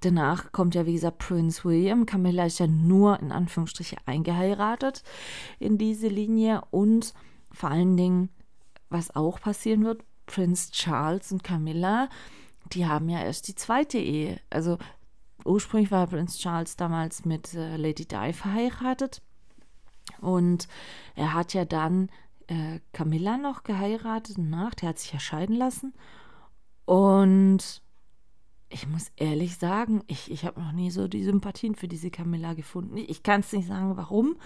danach 0.00 0.52
kommt 0.52 0.74
ja, 0.74 0.86
wie 0.86 0.94
gesagt, 0.94 1.18
Prince 1.18 1.64
William. 1.64 2.06
Camilla 2.06 2.46
ist 2.46 2.58
ja 2.58 2.66
nur 2.66 3.20
in 3.20 3.32
Anführungsstriche 3.32 3.96
eingeheiratet 4.06 5.02
in 5.58 5.78
diese 5.78 6.08
Linie 6.08 6.62
und 6.70 7.14
vor 7.52 7.70
allen 7.70 7.96
Dingen, 7.96 8.30
was 8.90 9.14
auch 9.14 9.40
passieren 9.40 9.84
wird, 9.84 10.02
Prince 10.26 10.72
Charles 10.72 11.32
und 11.32 11.44
Camilla, 11.44 12.08
die 12.72 12.86
haben 12.86 13.08
ja 13.08 13.22
erst 13.22 13.48
die 13.48 13.54
zweite 13.54 13.98
Ehe. 13.98 14.40
Also 14.50 14.78
ursprünglich 15.44 15.90
war 15.90 16.06
Prince 16.06 16.38
Charles 16.38 16.76
damals 16.76 17.24
mit 17.24 17.54
äh, 17.54 17.76
Lady 17.76 18.06
Di 18.06 18.32
verheiratet 18.32 19.22
und 20.24 20.68
er 21.14 21.34
hat 21.34 21.54
ja 21.54 21.64
dann 21.64 22.08
äh, 22.46 22.80
Camilla 22.92 23.36
noch 23.36 23.62
geheiratet 23.62 24.38
nach, 24.38 24.74
der 24.74 24.90
hat 24.90 24.98
sich 24.98 25.12
ja 25.12 25.20
scheiden 25.20 25.56
lassen. 25.56 25.94
Und 26.84 27.82
ich 28.68 28.88
muss 28.88 29.12
ehrlich 29.16 29.56
sagen, 29.56 30.02
ich, 30.06 30.30
ich 30.30 30.44
habe 30.44 30.60
noch 30.60 30.72
nie 30.72 30.90
so 30.90 31.08
die 31.08 31.24
Sympathien 31.24 31.74
für 31.74 31.88
diese 31.88 32.10
Camilla 32.10 32.54
gefunden. 32.54 32.96
Ich, 32.96 33.22
kann 33.22 33.40
es 33.40 33.52
nicht 33.52 33.68
sagen, 33.68 33.96
warum. 33.96 34.36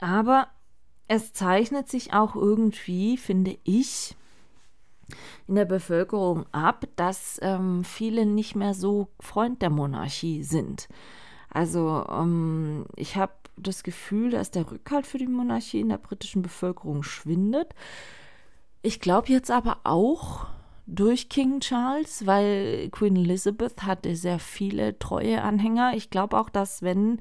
Aber 0.00 0.48
es 1.06 1.32
zeichnet 1.32 1.88
sich 1.88 2.12
auch 2.12 2.34
irgendwie, 2.34 3.16
finde 3.16 3.58
ich, 3.64 4.16
in 5.46 5.54
der 5.54 5.66
Bevölkerung 5.66 6.46
ab, 6.52 6.86
dass 6.96 7.38
ähm, 7.42 7.84
viele 7.84 8.26
nicht 8.26 8.56
mehr 8.56 8.74
so 8.74 9.08
Freund 9.20 9.62
der 9.62 9.70
Monarchie 9.70 10.42
sind. 10.42 10.88
Also 11.50 12.04
ähm, 12.10 12.86
ich 12.96 13.16
habe 13.16 13.32
das 13.56 13.82
Gefühl, 13.82 14.30
dass 14.30 14.50
der 14.50 14.70
Rückhalt 14.70 15.06
für 15.06 15.18
die 15.18 15.26
Monarchie 15.26 15.80
in 15.80 15.88
der 15.88 15.98
britischen 15.98 16.42
Bevölkerung 16.42 17.02
schwindet. 17.02 17.74
Ich 18.82 19.00
glaube 19.00 19.28
jetzt 19.28 19.50
aber 19.50 19.78
auch 19.84 20.46
durch 20.86 21.28
King 21.28 21.60
Charles, 21.60 22.26
weil 22.26 22.88
Queen 22.90 23.16
Elizabeth 23.16 23.82
hatte 23.82 24.14
sehr 24.14 24.38
viele 24.38 24.98
treue 24.98 25.42
Anhänger. 25.42 25.94
Ich 25.96 26.10
glaube 26.10 26.38
auch, 26.38 26.48
dass 26.48 26.82
wenn 26.82 27.20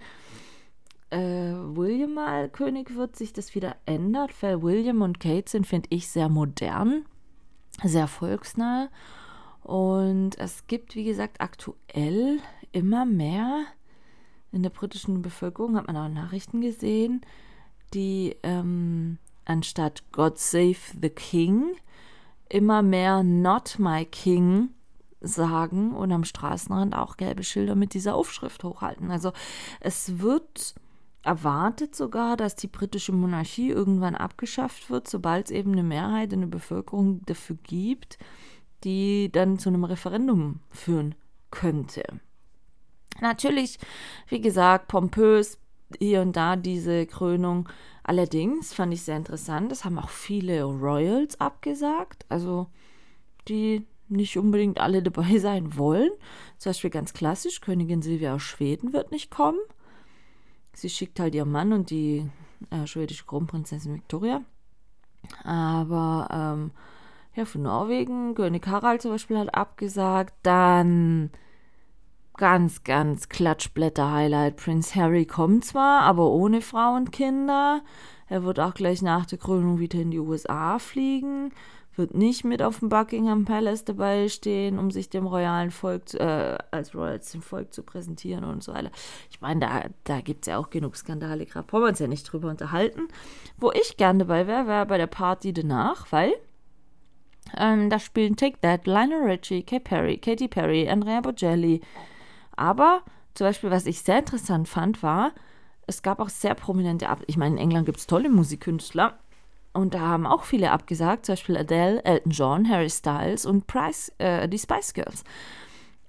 äh, 1.10 1.18
William 1.18 2.14
mal 2.14 2.50
König 2.50 2.96
wird, 2.96 3.16
sich 3.16 3.34
das 3.34 3.56
wieder 3.56 3.76
ändert, 3.86 4.32
weil 4.42 4.62
William 4.62 5.02
und 5.02 5.20
Kate 5.20 5.50
sind, 5.50 5.66
finde 5.66 5.88
ich, 5.92 6.10
sehr 6.10 6.30
modern, 6.30 7.06
sehr 7.84 8.08
volksnah. 8.08 8.90
Und 9.64 10.38
es 10.38 10.68
gibt, 10.68 10.96
wie 10.96 11.06
gesagt, 11.06 11.42
aktuell 11.42 12.40
immer 12.72 13.06
mehr 13.06 13.66
in 14.56 14.64
der 14.64 14.70
britischen 14.70 15.22
Bevölkerung, 15.22 15.76
hat 15.76 15.88
man 15.88 15.98
auch 15.98 16.10
Nachrichten 16.10 16.62
gesehen, 16.62 17.22
die 17.94 18.36
ähm, 18.42 19.18
anstatt 19.44 20.04
God 20.12 20.40
Save 20.40 20.78
the 21.02 21.10
King 21.10 21.76
immer 22.50 22.82
mehr 22.82 23.22
Not 23.22 23.78
My 23.80 24.06
King 24.06 24.70
sagen 25.20 25.94
und 25.94 26.12
am 26.12 26.24
Straßenrand 26.24 26.96
auch 26.96 27.18
gelbe 27.18 27.44
Schilder 27.44 27.76
mit 27.76 27.94
dieser 27.94 28.16
Aufschrift 28.16 28.64
hochhalten. 28.64 29.12
Also 29.12 29.34
es 29.82 30.20
wird 30.20 30.76
erwartet 31.22 31.96
sogar, 31.96 32.38
dass 32.38 32.56
die 32.56 32.68
britische 32.68 33.12
Monarchie 33.12 33.70
irgendwann 33.70 34.16
abgeschafft 34.16 34.90
wird, 34.90 35.10
sobald 35.10 35.48
es 35.48 35.52
eben 35.52 35.74
eine 35.74 35.84
Mehrheit 35.84 36.32
in 36.32 36.42
der 36.42 36.48
Bevölkerung 36.48 37.26
dafür 37.26 37.58
gibt, 37.64 38.20
die 38.84 39.32
dann 39.32 39.58
zu 39.58 39.70
einem 39.70 39.84
Referendum 39.84 40.60
führen 40.70 41.16
könnte. 41.50 42.04
Natürlich, 43.22 43.80
wie 44.28 44.42
gesagt, 44.42 44.88
pompös 44.88 45.58
hier 46.00 46.22
und 46.22 46.36
da 46.36 46.56
diese 46.56 47.06
Krönung. 47.06 47.70
Allerdings 48.04 48.74
fand 48.74 48.94
ich 48.94 49.02
sehr 49.04 49.18
interessant, 49.18 49.72
es 49.72 49.86
haben 49.86 49.98
auch 49.98 50.10
viele 50.10 50.64
Royals 50.64 51.40
abgesagt, 51.40 52.26
also 52.30 52.68
die 53.48 53.86
nicht 54.08 54.38
unbedingt 54.38 54.80
alle 54.80 55.02
dabei 55.02 55.38
sein 55.40 55.78
wollen. 55.78 56.12
Zum 56.58 56.70
Beispiel 56.72 56.90
ganz 56.90 57.14
klassisch, 57.14 57.62
Königin 57.62 58.02
Silvia 58.02 58.36
aus 58.36 58.44
Schweden 58.44 58.94
wird 58.94 59.12
nicht 59.12 59.32
kommen. 59.32 59.60
Sie 60.74 60.90
schickt 60.90 61.20
halt 61.20 61.34
ihren 61.34 61.52
Mann 61.52 61.74
und 61.74 61.90
die 61.90 62.30
äh, 62.70 62.86
schwedische 62.86 63.26
Kronprinzessin 63.26 63.96
Victoria. 63.96 64.44
Aber 65.44 66.28
ähm, 66.32 66.72
ja, 67.34 67.46
von 67.46 67.64
Norwegen, 67.64 68.36
König 68.36 68.68
Harald 68.68 69.02
zum 69.02 69.12
Beispiel 69.12 69.38
hat 69.38 69.56
abgesagt. 69.56 70.34
Dann 70.44 71.32
ganz, 72.38 72.84
ganz 72.84 73.30
Klatschblätter-Highlight. 73.30 74.58
Prince 74.58 74.96
Harry 74.96 75.26
kommt 75.26 75.66
zwar, 75.66 76.02
aber 76.02 76.30
ohne 76.30 76.62
Frau 76.62 76.96
und 76.96 77.12
Kinder. 77.12 77.82
Er 78.28 78.44
wird 78.44 78.60
auch 78.60 78.74
gleich 78.74 79.02
nach 79.02 79.26
der 79.26 79.38
Krönung 79.38 79.80
wieder 79.80 80.00
in 80.00 80.12
die 80.12 80.20
USA 80.20 80.80
fliegen, 80.80 81.52
wird 81.96 82.14
nicht 82.14 82.44
mit 82.44 82.62
auf 82.62 82.80
dem 82.80 82.90
Buckingham 82.90 83.46
Palace 83.46 83.86
dabei 83.86 84.28
stehen, 84.28 84.80
um 84.80 84.92
sich 84.92 85.10
dem 85.10 85.28
royalen 85.28 85.72
Volk, 85.72 86.14
äh, 86.16 86.58
als 86.72 86.94
Royals 86.96 87.32
dem 87.32 87.42
Volk 87.42 87.74
zu 87.74 87.84
präsentieren 87.84 88.44
und 88.44 88.64
so 88.64 88.74
weiter. 88.74 88.92
Ich 89.30 89.42
meine, 89.42 89.62
da, 89.62 89.86
da 90.04 90.22
gibt 90.22 90.46
es 90.46 90.52
ja 90.52 90.58
auch 90.58 90.70
genug 90.70 90.98
Skandale, 90.98 91.46
gerade 91.46 91.72
wollen 91.72 91.84
wir 91.84 91.90
uns 91.90 92.00
ja 92.00 92.08
nicht 92.08 92.24
drüber 92.32 92.50
unterhalten. 92.50 93.08
Wo 93.58 93.72
ich 93.72 93.96
gern 93.96 94.20
dabei 94.20 94.48
wäre, 94.48 94.68
wäre 94.68 94.86
bei 94.86 94.98
der 94.98 95.08
Party 95.08 95.54
danach, 95.54 96.12
weil 96.12 96.34
ähm, 97.58 97.90
da 97.90 98.00
spielen 98.00 98.36
Take 98.36 98.60
That, 98.62 98.88
Lionel 98.88 99.24
Richie, 99.24 99.64
Kay 99.64 99.80
Perry, 99.80 100.18
Katy 100.18 100.48
Perry, 100.48 100.90
Andrea 100.90 101.22
Bocelli, 101.22 101.82
aber 102.56 103.02
zum 103.34 103.48
Beispiel, 103.48 103.72
was 103.72 103.86
ich 103.86 104.02
sehr 104.02 104.20
interessant 104.20 104.68
fand, 104.68 105.04
war, 105.04 105.32
es 105.88 106.02
gab 106.02 106.20
auch 106.20 106.30
sehr 106.30 106.56
prominente, 106.56 107.10
Ab 107.10 107.22
ich 107.28 107.38
meine, 107.38 107.56
in 107.56 107.62
England 107.62 107.86
gibt 107.86 108.00
es 108.00 108.08
tolle 108.08 108.30
Musikkünstler 108.30 109.20
und 109.74 109.94
da 109.94 110.00
haben 110.00 110.26
auch 110.26 110.44
viele 110.44 110.72
abgesagt, 110.72 111.26
zum 111.26 111.34
Beispiel 111.34 111.58
Adele, 111.58 112.04
Elton 112.06 112.32
John, 112.32 112.70
Harry 112.70 112.90
Styles 112.90 113.46
und 113.46 113.68
Price, 113.68 114.12
äh, 114.20 114.48
die 114.48 114.58
Spice 114.58 114.94
Girls. 114.94 115.24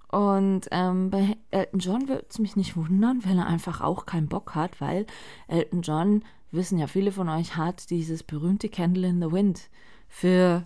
Und 0.09 0.69
ähm, 0.71 1.11
bei 1.11 1.37
Elton 1.51 1.81
John 1.81 2.09
würde 2.09 2.27
es 2.31 2.39
mich 2.39 2.55
nicht 2.55 2.77
wundern, 2.77 3.25
wenn 3.25 3.39
er 3.39 3.47
einfach 3.47 3.81
auch 3.81 4.07
keinen 4.07 4.29
Bock 4.29 4.55
hat, 4.55 4.81
weil 4.81 5.05
Elton 5.49 5.83
John, 5.83 6.25
wissen 6.53 6.79
ja 6.79 6.87
viele 6.87 7.11
von 7.11 7.29
euch, 7.29 7.57
hat 7.57 7.91
dieses 7.91 8.23
berühmte 8.23 8.69
Candle 8.69 9.09
in 9.09 9.21
the 9.21 9.33
Wind 9.33 9.69
für 10.09 10.65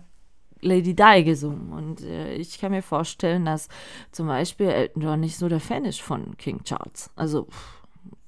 Lady 0.61 0.95
Di 0.95 1.23
gesungen. 1.23 1.71
Und 1.73 2.01
äh, 2.01 2.35
ich 2.35 2.59
kann 2.59 2.71
mir 2.71 2.83
vorstellen, 2.83 3.45
dass 3.45 3.67
zum 4.11 4.27
Beispiel 4.27 4.67
Elton 4.67 5.01
John 5.01 5.19
nicht 5.19 5.37
so 5.37 5.49
der 5.49 5.59
Fan 5.59 5.85
ist 5.85 6.01
von 6.01 6.37
King 6.37 6.63
Charles. 6.63 7.09
Also, 7.15 7.47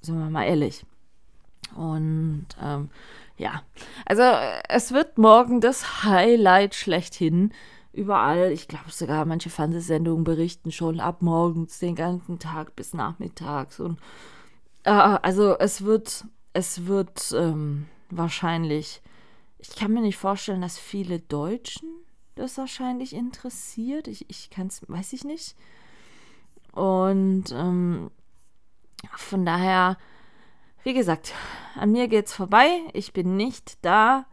sind 0.02 0.18
wir 0.18 0.30
mal 0.30 0.46
ehrlich. 0.46 0.86
Und 1.76 2.48
ähm, 2.62 2.90
ja, 3.38 3.64
also 4.06 4.22
es 4.70 4.92
wird 4.92 5.18
morgen 5.18 5.62
das 5.62 6.04
Highlight 6.04 6.76
schlechthin. 6.76 7.52
Überall, 7.92 8.52
ich 8.52 8.68
glaube 8.68 8.92
sogar 8.92 9.26
manche 9.26 9.50
Fernsehsendungen 9.50 10.24
berichten 10.24 10.72
schon 10.72 11.00
ab 11.00 11.22
morgens 11.22 11.80
den 11.80 11.96
ganzen 11.96 12.40
Tag 12.40 12.76
bis 12.76 12.94
nachmittags. 12.94 13.80
Und 13.80 14.00
äh, 14.84 14.92
also 14.92 15.58
es 15.58 15.84
wird, 15.84 16.26
es 16.54 16.86
wird 16.86 17.34
ähm, 17.38 17.88
wahrscheinlich, 18.10 19.02
ich 19.60 19.76
kann 19.76 19.94
mir 19.94 20.02
nicht 20.02 20.18
vorstellen, 20.18 20.62
dass 20.62 20.78
viele 20.78 21.20
Deutschen 21.20 21.90
das 22.36 22.58
wahrscheinlich 22.58 23.14
interessiert. 23.14 24.08
Ich, 24.08 24.30
ich 24.30 24.50
kann 24.50 24.68
es, 24.68 24.82
weiß 24.88 25.14
ich 25.14 25.24
nicht. 25.24 25.56
Und 26.72 27.52
ähm, 27.52 28.10
von 29.16 29.46
daher, 29.46 29.98
wie 30.84 30.94
gesagt, 30.94 31.34
an 31.76 31.92
mir 31.92 32.08
geht's 32.08 32.34
vorbei. 32.34 32.68
Ich 32.94 33.14
bin 33.14 33.36
nicht 33.36 33.78
da. 33.84 34.26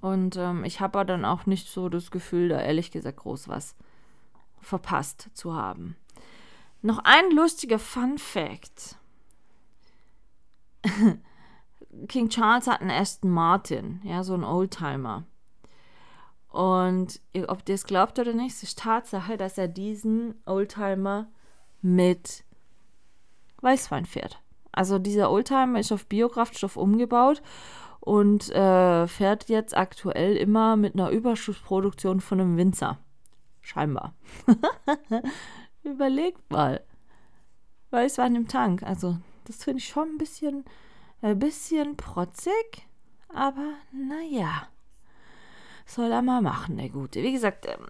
Und 0.00 0.36
ähm, 0.36 0.64
ich 0.64 0.80
habe 0.80 1.04
dann 1.04 1.24
auch 1.24 1.46
nicht 1.46 1.68
so 1.68 1.88
das 1.88 2.10
Gefühl, 2.10 2.48
da 2.48 2.60
ehrlich 2.60 2.90
gesagt 2.90 3.18
groß 3.18 3.48
was 3.48 3.74
verpasst 4.60 5.30
zu 5.34 5.54
haben. 5.54 5.96
Noch 6.82 6.98
ein 7.04 7.30
lustiger 7.30 7.78
Fun 7.78 8.18
Fact. 8.18 8.96
King 12.08 12.28
Charles 12.28 12.66
hat 12.66 12.80
einen 12.80 12.90
Aston 12.90 13.30
Martin, 13.30 14.00
ja, 14.04 14.22
so 14.22 14.34
ein 14.34 14.44
Oldtimer. 14.44 15.24
Und 16.56 17.20
ob 17.48 17.68
ihr 17.68 17.74
es 17.74 17.84
glaubt 17.84 18.18
oder 18.18 18.32
nicht, 18.32 18.56
es 18.56 18.62
ist 18.62 18.78
Tatsache, 18.78 19.36
dass 19.36 19.58
er 19.58 19.68
diesen 19.68 20.40
Oldtimer 20.46 21.28
mit 21.82 22.44
Weißwein 23.60 24.06
fährt. 24.06 24.40
Also 24.72 24.98
dieser 24.98 25.30
Oldtimer 25.30 25.78
ist 25.78 25.92
auf 25.92 26.06
Biokraftstoff 26.06 26.78
umgebaut 26.78 27.42
und 28.00 28.48
äh, 28.52 29.06
fährt 29.06 29.50
jetzt 29.50 29.76
aktuell 29.76 30.34
immer 30.34 30.76
mit 30.76 30.94
einer 30.94 31.10
Überschussproduktion 31.10 32.22
von 32.22 32.40
einem 32.40 32.56
Winzer. 32.56 33.00
Scheinbar. 33.60 34.14
Überlegt 35.82 36.50
mal. 36.50 36.82
Weißwein 37.90 38.34
im 38.34 38.48
Tank. 38.48 38.82
Also, 38.82 39.18
das 39.44 39.62
finde 39.62 39.80
ich 39.80 39.88
schon 39.88 40.08
ein 40.08 40.18
bisschen, 40.18 40.64
ein 41.20 41.38
bisschen 41.38 41.98
protzig, 41.98 42.88
aber 43.28 43.74
naja. 43.92 44.68
Soll 45.86 46.10
er 46.10 46.22
mal 46.22 46.42
machen, 46.42 46.76
der 46.76 46.88
Gute. 46.88 47.22
Wie 47.22 47.32
gesagt, 47.32 47.66
ähm, 47.66 47.86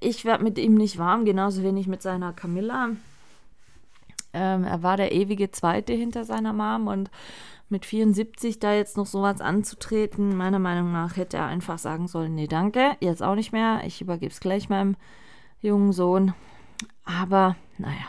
ich 0.00 0.24
werde 0.24 0.44
mit 0.44 0.58
ihm 0.58 0.74
nicht 0.74 0.98
warm, 0.98 1.24
genauso 1.24 1.62
wenig 1.62 1.86
mit 1.86 2.02
seiner 2.02 2.32
Camilla. 2.32 2.90
Ähm, 4.32 4.64
er 4.64 4.82
war 4.82 4.96
der 4.96 5.12
ewige 5.12 5.50
Zweite 5.50 5.92
hinter 5.92 6.24
seiner 6.24 6.52
Mom 6.52 6.86
und 6.86 7.10
mit 7.70 7.86
74 7.86 8.58
da 8.58 8.74
jetzt 8.74 8.96
noch 8.96 9.06
sowas 9.06 9.40
anzutreten, 9.40 10.36
meiner 10.36 10.58
Meinung 10.58 10.92
nach 10.92 11.16
hätte 11.16 11.38
er 11.38 11.46
einfach 11.46 11.78
sagen 11.78 12.08
sollen, 12.08 12.34
nee, 12.34 12.46
danke, 12.46 12.96
jetzt 13.00 13.22
auch 13.22 13.36
nicht 13.36 13.52
mehr, 13.52 13.82
ich 13.86 14.00
übergebe 14.00 14.32
es 14.32 14.40
gleich 14.40 14.68
meinem 14.68 14.96
jungen 15.60 15.92
Sohn. 15.92 16.34
Aber 17.04 17.56
naja, 17.78 18.06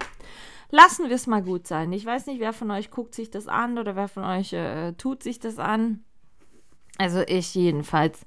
lassen 0.71 1.09
wir 1.09 1.15
es 1.15 1.27
mal 1.27 1.43
gut 1.43 1.67
sein. 1.67 1.93
Ich 1.93 2.05
weiß 2.05 2.25
nicht, 2.25 2.39
wer 2.39 2.53
von 2.53 2.71
euch 2.71 2.89
guckt 2.91 3.13
sich 3.13 3.29
das 3.29 3.47
an 3.47 3.77
oder 3.77 3.95
wer 3.95 4.07
von 4.07 4.23
euch 4.23 4.53
äh, 4.53 4.93
tut 4.93 5.23
sich 5.23 5.39
das 5.39 5.59
an. 5.59 6.03
Also 6.97 7.21
ich 7.21 7.53
jedenfalls 7.55 8.25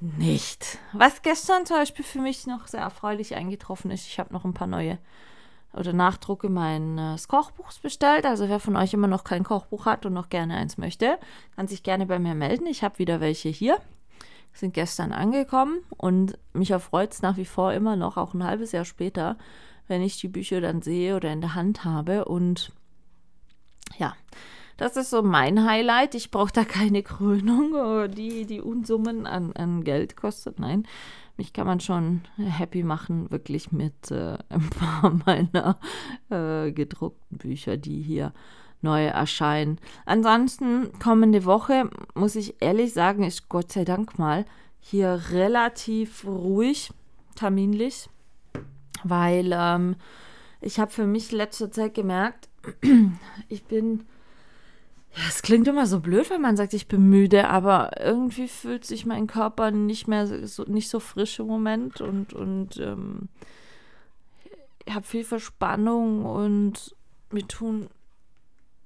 nicht. 0.00 0.78
Was 0.92 1.22
gestern 1.22 1.66
zum 1.66 1.76
Beispiel 1.76 2.04
für 2.04 2.20
mich 2.20 2.46
noch 2.46 2.66
sehr 2.66 2.80
erfreulich 2.80 3.36
eingetroffen 3.36 3.90
ist, 3.90 4.06
ich 4.06 4.18
habe 4.18 4.32
noch 4.32 4.44
ein 4.44 4.54
paar 4.54 4.66
neue 4.66 4.98
oder 5.72 5.92
Nachdrucke 5.92 6.48
meines 6.48 7.28
Kochbuchs 7.28 7.78
bestellt. 7.78 8.26
Also 8.26 8.48
wer 8.48 8.60
von 8.60 8.76
euch 8.76 8.92
immer 8.92 9.06
noch 9.06 9.24
kein 9.24 9.44
Kochbuch 9.44 9.86
hat 9.86 10.04
und 10.04 10.12
noch 10.12 10.28
gerne 10.28 10.56
eins 10.56 10.78
möchte, 10.78 11.18
kann 11.54 11.68
sich 11.68 11.82
gerne 11.82 12.06
bei 12.06 12.18
mir 12.18 12.34
melden. 12.34 12.66
Ich 12.66 12.82
habe 12.82 12.98
wieder 12.98 13.20
welche 13.20 13.48
hier. 13.48 13.78
Sind 14.52 14.74
gestern 14.74 15.12
angekommen 15.12 15.78
und 15.96 16.36
mich 16.52 16.72
erfreut 16.72 17.12
es 17.12 17.22
nach 17.22 17.36
wie 17.36 17.44
vor 17.44 17.72
immer 17.72 17.94
noch, 17.94 18.16
auch 18.16 18.34
ein 18.34 18.42
halbes 18.42 18.72
Jahr 18.72 18.84
später, 18.84 19.38
wenn 19.86 20.02
ich 20.02 20.18
die 20.18 20.26
Bücher 20.26 20.60
dann 20.60 20.82
sehe 20.82 21.14
oder 21.14 21.32
in 21.32 21.40
der 21.40 21.54
Hand 21.54 21.84
habe. 21.84 22.24
Und 22.24 22.72
ja, 23.96 24.16
das 24.80 24.96
ist 24.96 25.10
so 25.10 25.22
mein 25.22 25.68
Highlight. 25.68 26.14
Ich 26.14 26.30
brauche 26.30 26.52
da 26.52 26.64
keine 26.64 27.02
Krönung, 27.02 28.10
die 28.16 28.46
die 28.46 28.62
Unsummen 28.62 29.26
an, 29.26 29.52
an 29.52 29.84
Geld 29.84 30.16
kostet. 30.16 30.58
Nein, 30.58 30.86
mich 31.36 31.52
kann 31.52 31.66
man 31.66 31.80
schon 31.80 32.22
happy 32.38 32.82
machen, 32.82 33.30
wirklich 33.30 33.72
mit 33.72 34.10
äh, 34.10 34.38
ein 34.48 34.70
paar 34.70 35.12
meiner 35.26 35.78
äh, 36.30 36.72
gedruckten 36.72 37.36
Bücher, 37.36 37.76
die 37.76 38.00
hier 38.00 38.32
neu 38.80 39.04
erscheinen. 39.04 39.78
Ansonsten 40.06 40.98
kommende 40.98 41.44
Woche, 41.44 41.90
muss 42.14 42.34
ich 42.34 42.62
ehrlich 42.62 42.94
sagen, 42.94 43.24
ist 43.24 43.50
Gott 43.50 43.70
sei 43.70 43.84
Dank 43.84 44.18
mal 44.18 44.46
hier 44.78 45.20
relativ 45.30 46.24
ruhig, 46.24 46.90
terminlich, 47.34 48.08
weil 49.04 49.50
ähm, 49.52 49.96
ich 50.62 50.80
habe 50.80 50.90
für 50.90 51.06
mich 51.06 51.32
letzte 51.32 51.70
Zeit 51.70 51.92
gemerkt, 51.92 52.48
ich 53.50 53.64
bin 53.64 54.06
es 55.28 55.42
klingt 55.42 55.66
immer 55.66 55.86
so 55.86 56.00
blöd, 56.00 56.30
wenn 56.30 56.40
man 56.40 56.56
sagt, 56.56 56.72
ich 56.72 56.86
bin 56.86 57.08
müde, 57.08 57.48
aber 57.48 58.00
irgendwie 58.00 58.48
fühlt 58.48 58.84
sich 58.84 59.06
mein 59.06 59.26
Körper 59.26 59.70
nicht 59.70 60.06
mehr 60.06 60.46
so, 60.46 60.64
nicht 60.64 60.88
so 60.88 61.00
frisch 61.00 61.38
im 61.40 61.46
Moment 61.46 62.00
und, 62.00 62.32
und 62.32 62.76
ähm, 62.78 63.28
ich 64.84 64.94
habe 64.94 65.06
viel 65.06 65.24
Verspannung 65.24 66.24
und 66.24 66.94
mir 67.30 67.46
tun, 67.46 67.88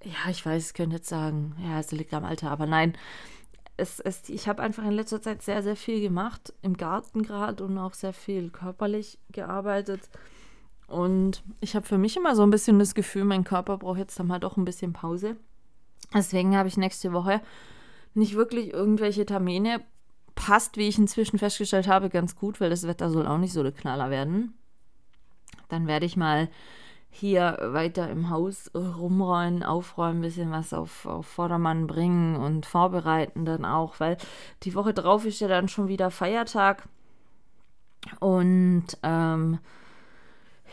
ja, 0.02 0.30
ich 0.30 0.44
weiß, 0.44 0.68
ich 0.68 0.74
könnte 0.74 0.96
jetzt 0.96 1.08
sagen, 1.08 1.56
ja, 1.62 1.78
es 1.78 1.92
liegt 1.92 2.12
am 2.14 2.24
Alter, 2.24 2.50
aber 2.50 2.66
nein, 2.66 2.94
es, 3.76 4.00
es, 4.00 4.28
ich 4.28 4.48
habe 4.48 4.62
einfach 4.62 4.84
in 4.84 4.92
letzter 4.92 5.20
Zeit 5.20 5.42
sehr, 5.42 5.62
sehr 5.62 5.76
viel 5.76 6.00
gemacht, 6.00 6.52
im 6.62 6.76
Garten 6.76 7.22
gerade 7.22 7.64
und 7.64 7.76
auch 7.78 7.94
sehr 7.94 8.12
viel 8.12 8.50
körperlich 8.50 9.18
gearbeitet. 9.32 10.08
Und 10.87 11.42
ich 11.60 11.74
habe 11.74 11.87
für 11.87 11.98
mich 11.98 12.16
immer 12.16 12.37
so 12.37 12.42
ein 12.42 12.50
bisschen 12.50 12.78
das 12.78 12.94
Gefühl, 12.94 13.24
mein 13.24 13.44
Körper 13.44 13.78
braucht 13.78 13.98
jetzt 13.98 14.18
dann 14.18 14.26
mal 14.26 14.38
doch 14.38 14.56
ein 14.56 14.64
bisschen 14.64 14.92
Pause. 14.92 15.37
Deswegen 16.12 16.56
habe 16.56 16.68
ich 16.68 16.76
nächste 16.76 17.12
Woche 17.12 17.40
nicht 18.14 18.34
wirklich 18.34 18.72
irgendwelche 18.72 19.26
Termine. 19.26 19.80
Passt, 20.34 20.76
wie 20.76 20.88
ich 20.88 20.98
inzwischen 20.98 21.38
festgestellt 21.38 21.86
habe, 21.86 22.10
ganz 22.10 22.36
gut, 22.36 22.60
weil 22.60 22.70
das 22.70 22.86
Wetter 22.86 23.10
soll 23.10 23.26
auch 23.26 23.38
nicht 23.38 23.52
so 23.52 23.62
der 23.62 23.72
Knaller 23.72 24.10
werden. 24.10 24.54
Dann 25.68 25.86
werde 25.86 26.06
ich 26.06 26.16
mal 26.16 26.48
hier 27.10 27.58
weiter 27.62 28.10
im 28.10 28.28
Haus 28.28 28.72
rumräumen, 28.74 29.62
aufräumen, 29.62 30.18
ein 30.18 30.22
bisschen 30.22 30.50
was 30.50 30.72
auf, 30.72 31.06
auf 31.06 31.26
Vordermann 31.26 31.86
bringen 31.86 32.34
und 32.34 32.66
vorbereiten 32.66 33.44
dann 33.44 33.64
auch, 33.64 34.00
weil 34.00 34.16
die 34.64 34.74
Woche 34.74 34.92
drauf 34.92 35.24
ist 35.24 35.40
ja 35.40 35.46
dann 35.46 35.68
schon 35.68 35.86
wieder 35.86 36.10
Feiertag. 36.10 36.88
Und 38.18 38.86
ähm, 39.04 39.60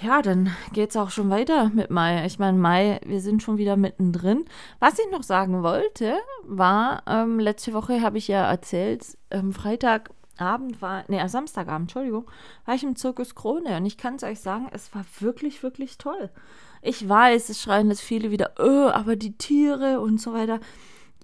ja, 0.01 0.21
dann 0.21 0.49
geht 0.73 0.91
es 0.91 0.97
auch 0.97 1.11
schon 1.11 1.29
weiter 1.29 1.69
mit 1.69 1.91
Mai. 1.91 2.25
Ich 2.25 2.39
meine, 2.39 2.57
Mai, 2.57 2.99
wir 3.05 3.21
sind 3.21 3.43
schon 3.43 3.57
wieder 3.57 3.77
mittendrin. 3.77 4.45
Was 4.79 4.97
ich 4.97 5.09
noch 5.11 5.23
sagen 5.23 5.61
wollte, 5.63 6.17
war, 6.43 7.03
ähm, 7.07 7.39
letzte 7.39 7.73
Woche 7.73 8.01
habe 8.01 8.17
ich 8.17 8.27
ja 8.27 8.49
erzählt, 8.49 9.17
ähm, 9.29 9.53
Freitagabend 9.53 10.81
war, 10.81 11.03
nee, 11.07 11.25
Samstagabend, 11.27 11.83
Entschuldigung, 11.83 12.29
war 12.65 12.75
ich 12.75 12.83
im 12.83 12.95
Zirkus 12.95 13.35
Krone 13.35 13.77
und 13.77 13.85
ich 13.85 13.97
kann 13.97 14.15
es 14.15 14.23
euch 14.23 14.39
sagen, 14.39 14.67
es 14.71 14.93
war 14.95 15.05
wirklich, 15.19 15.61
wirklich 15.61 15.97
toll. 15.99 16.31
Ich 16.81 17.07
weiß, 17.07 17.49
es 17.49 17.61
schreien 17.61 17.89
jetzt 17.89 18.01
viele 18.01 18.31
wieder, 18.31 18.55
öh, 18.59 18.89
aber 18.89 19.15
die 19.15 19.37
Tiere 19.37 19.99
und 19.99 20.19
so 20.19 20.33
weiter. 20.33 20.59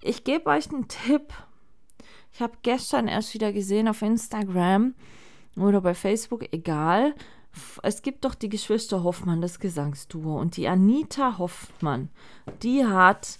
Ich 0.01 0.23
gebe 0.23 0.49
euch 0.51 0.69
einen 0.69 0.87
Tipp. 0.87 1.33
Ich 2.31 2.41
habe 2.41 2.53
gestern 2.61 3.07
erst 3.07 3.33
wieder 3.33 3.51
gesehen 3.51 3.87
auf 3.87 4.03
Instagram 4.03 4.93
oder 5.55 5.81
bei 5.81 5.95
Facebook, 5.95 6.53
egal, 6.53 7.15
es 7.83 8.01
gibt 8.01 8.25
doch 8.25 8.35
die 8.35 8.49
Geschwister 8.49 9.03
Hoffmann, 9.03 9.41
das 9.41 9.59
Gesangsduo. 9.59 10.39
Und 10.39 10.57
die 10.57 10.67
Anita 10.67 11.37
Hoffmann, 11.37 12.09
die 12.63 12.85
hat 12.85 13.39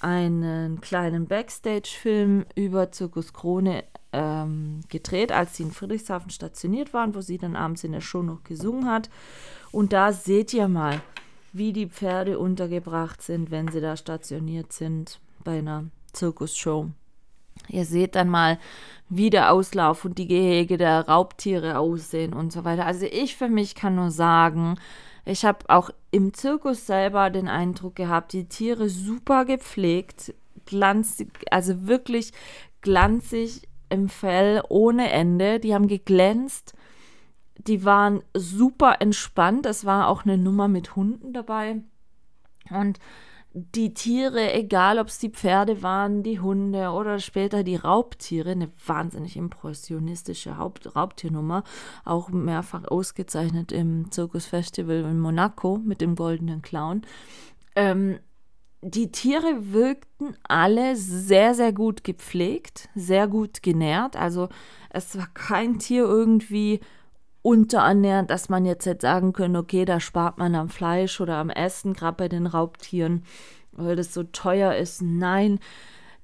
einen 0.00 0.80
kleinen 0.80 1.26
Backstage-Film 1.26 2.46
über 2.54 2.92
Zirkus 2.92 3.32
Krone 3.32 3.84
ähm, 4.12 4.80
gedreht, 4.88 5.32
als 5.32 5.56
sie 5.56 5.64
in 5.64 5.72
Friedrichshafen 5.72 6.30
stationiert 6.30 6.92
waren, 6.92 7.14
wo 7.14 7.20
sie 7.20 7.38
dann 7.38 7.56
abends 7.56 7.84
in 7.84 7.92
der 7.92 8.00
Show 8.00 8.22
noch 8.22 8.44
gesungen 8.44 8.86
hat. 8.88 9.10
Und 9.72 9.92
da 9.92 10.12
seht 10.12 10.52
ihr 10.54 10.68
mal, 10.68 11.00
wie 11.52 11.72
die 11.72 11.88
Pferde 11.88 12.38
untergebracht 12.38 13.22
sind, 13.22 13.50
wenn 13.50 13.68
sie 13.68 13.80
da 13.80 13.96
stationiert 13.96 14.72
sind 14.72 15.20
bei 15.42 15.58
einer 15.58 15.86
Zirkusshow. 16.12 16.90
Ihr 17.68 17.84
seht 17.84 18.14
dann 18.14 18.28
mal, 18.28 18.58
wie 19.08 19.30
der 19.30 19.52
Auslauf 19.52 20.04
und 20.04 20.18
die 20.18 20.26
Gehege 20.26 20.76
der 20.76 21.08
Raubtiere 21.08 21.78
aussehen 21.78 22.32
und 22.32 22.52
so 22.52 22.64
weiter. 22.64 22.86
Also 22.86 23.06
ich 23.06 23.36
für 23.36 23.48
mich 23.48 23.74
kann 23.74 23.94
nur 23.94 24.10
sagen, 24.10 24.76
ich 25.24 25.44
habe 25.44 25.58
auch 25.68 25.90
im 26.10 26.34
Zirkus 26.34 26.86
selber 26.86 27.30
den 27.30 27.48
Eindruck 27.48 27.96
gehabt, 27.96 28.32
die 28.32 28.48
Tiere 28.48 28.88
super 28.88 29.44
gepflegt, 29.44 30.34
glanzig, 30.66 31.28
also 31.50 31.86
wirklich 31.86 32.32
glanzig, 32.80 33.62
im 33.88 34.08
Fell 34.08 34.62
ohne 34.68 35.10
Ende. 35.10 35.60
Die 35.60 35.74
haben 35.74 35.88
geglänzt. 35.88 36.74
Die 37.58 37.84
waren 37.84 38.22
super 38.34 38.96
entspannt. 39.00 39.66
Es 39.66 39.84
war 39.84 40.08
auch 40.08 40.24
eine 40.24 40.38
Nummer 40.38 40.68
mit 40.68 40.96
Hunden 40.96 41.32
dabei. 41.32 41.82
Und 42.70 42.98
die 43.58 43.94
Tiere, 43.94 44.52
egal 44.52 44.98
ob 44.98 45.06
es 45.06 45.18
die 45.18 45.30
Pferde 45.30 45.82
waren, 45.82 46.22
die 46.22 46.40
Hunde 46.40 46.90
oder 46.90 47.18
später 47.18 47.64
die 47.64 47.76
Raubtiere, 47.76 48.50
eine 48.50 48.70
wahnsinnig 48.84 49.38
impressionistische 49.38 50.58
Haupt 50.58 50.94
Raubtiernummer, 50.94 51.64
auch 52.04 52.28
mehrfach 52.28 52.84
ausgezeichnet 52.84 53.72
im 53.72 54.10
Zirkusfestival 54.10 54.96
in 54.96 55.18
Monaco 55.18 55.78
mit 55.82 56.02
dem 56.02 56.16
goldenen 56.16 56.60
Clown. 56.60 57.00
Ähm, 57.76 58.18
die 58.82 59.10
Tiere 59.10 59.72
wirkten 59.72 60.36
alle 60.46 60.94
sehr, 60.94 61.54
sehr 61.54 61.72
gut 61.72 62.04
gepflegt, 62.04 62.90
sehr 62.94 63.26
gut 63.26 63.62
genährt. 63.62 64.16
Also 64.16 64.50
es 64.90 65.16
war 65.16 65.28
kein 65.32 65.78
Tier 65.78 66.04
irgendwie 66.04 66.80
unterernährt, 67.46 68.28
dass 68.28 68.48
man 68.48 68.64
jetzt 68.64 68.86
hätte 68.86 69.02
sagen 69.02 69.32
können, 69.32 69.54
okay, 69.54 69.84
da 69.84 70.00
spart 70.00 70.36
man 70.36 70.56
am 70.56 70.68
Fleisch 70.68 71.20
oder 71.20 71.36
am 71.36 71.48
Essen, 71.48 71.94
gerade 71.94 72.16
bei 72.16 72.28
den 72.28 72.48
Raubtieren, 72.48 73.22
weil 73.70 73.94
das 73.94 74.12
so 74.12 74.24
teuer 74.24 74.74
ist. 74.74 75.00
Nein, 75.00 75.60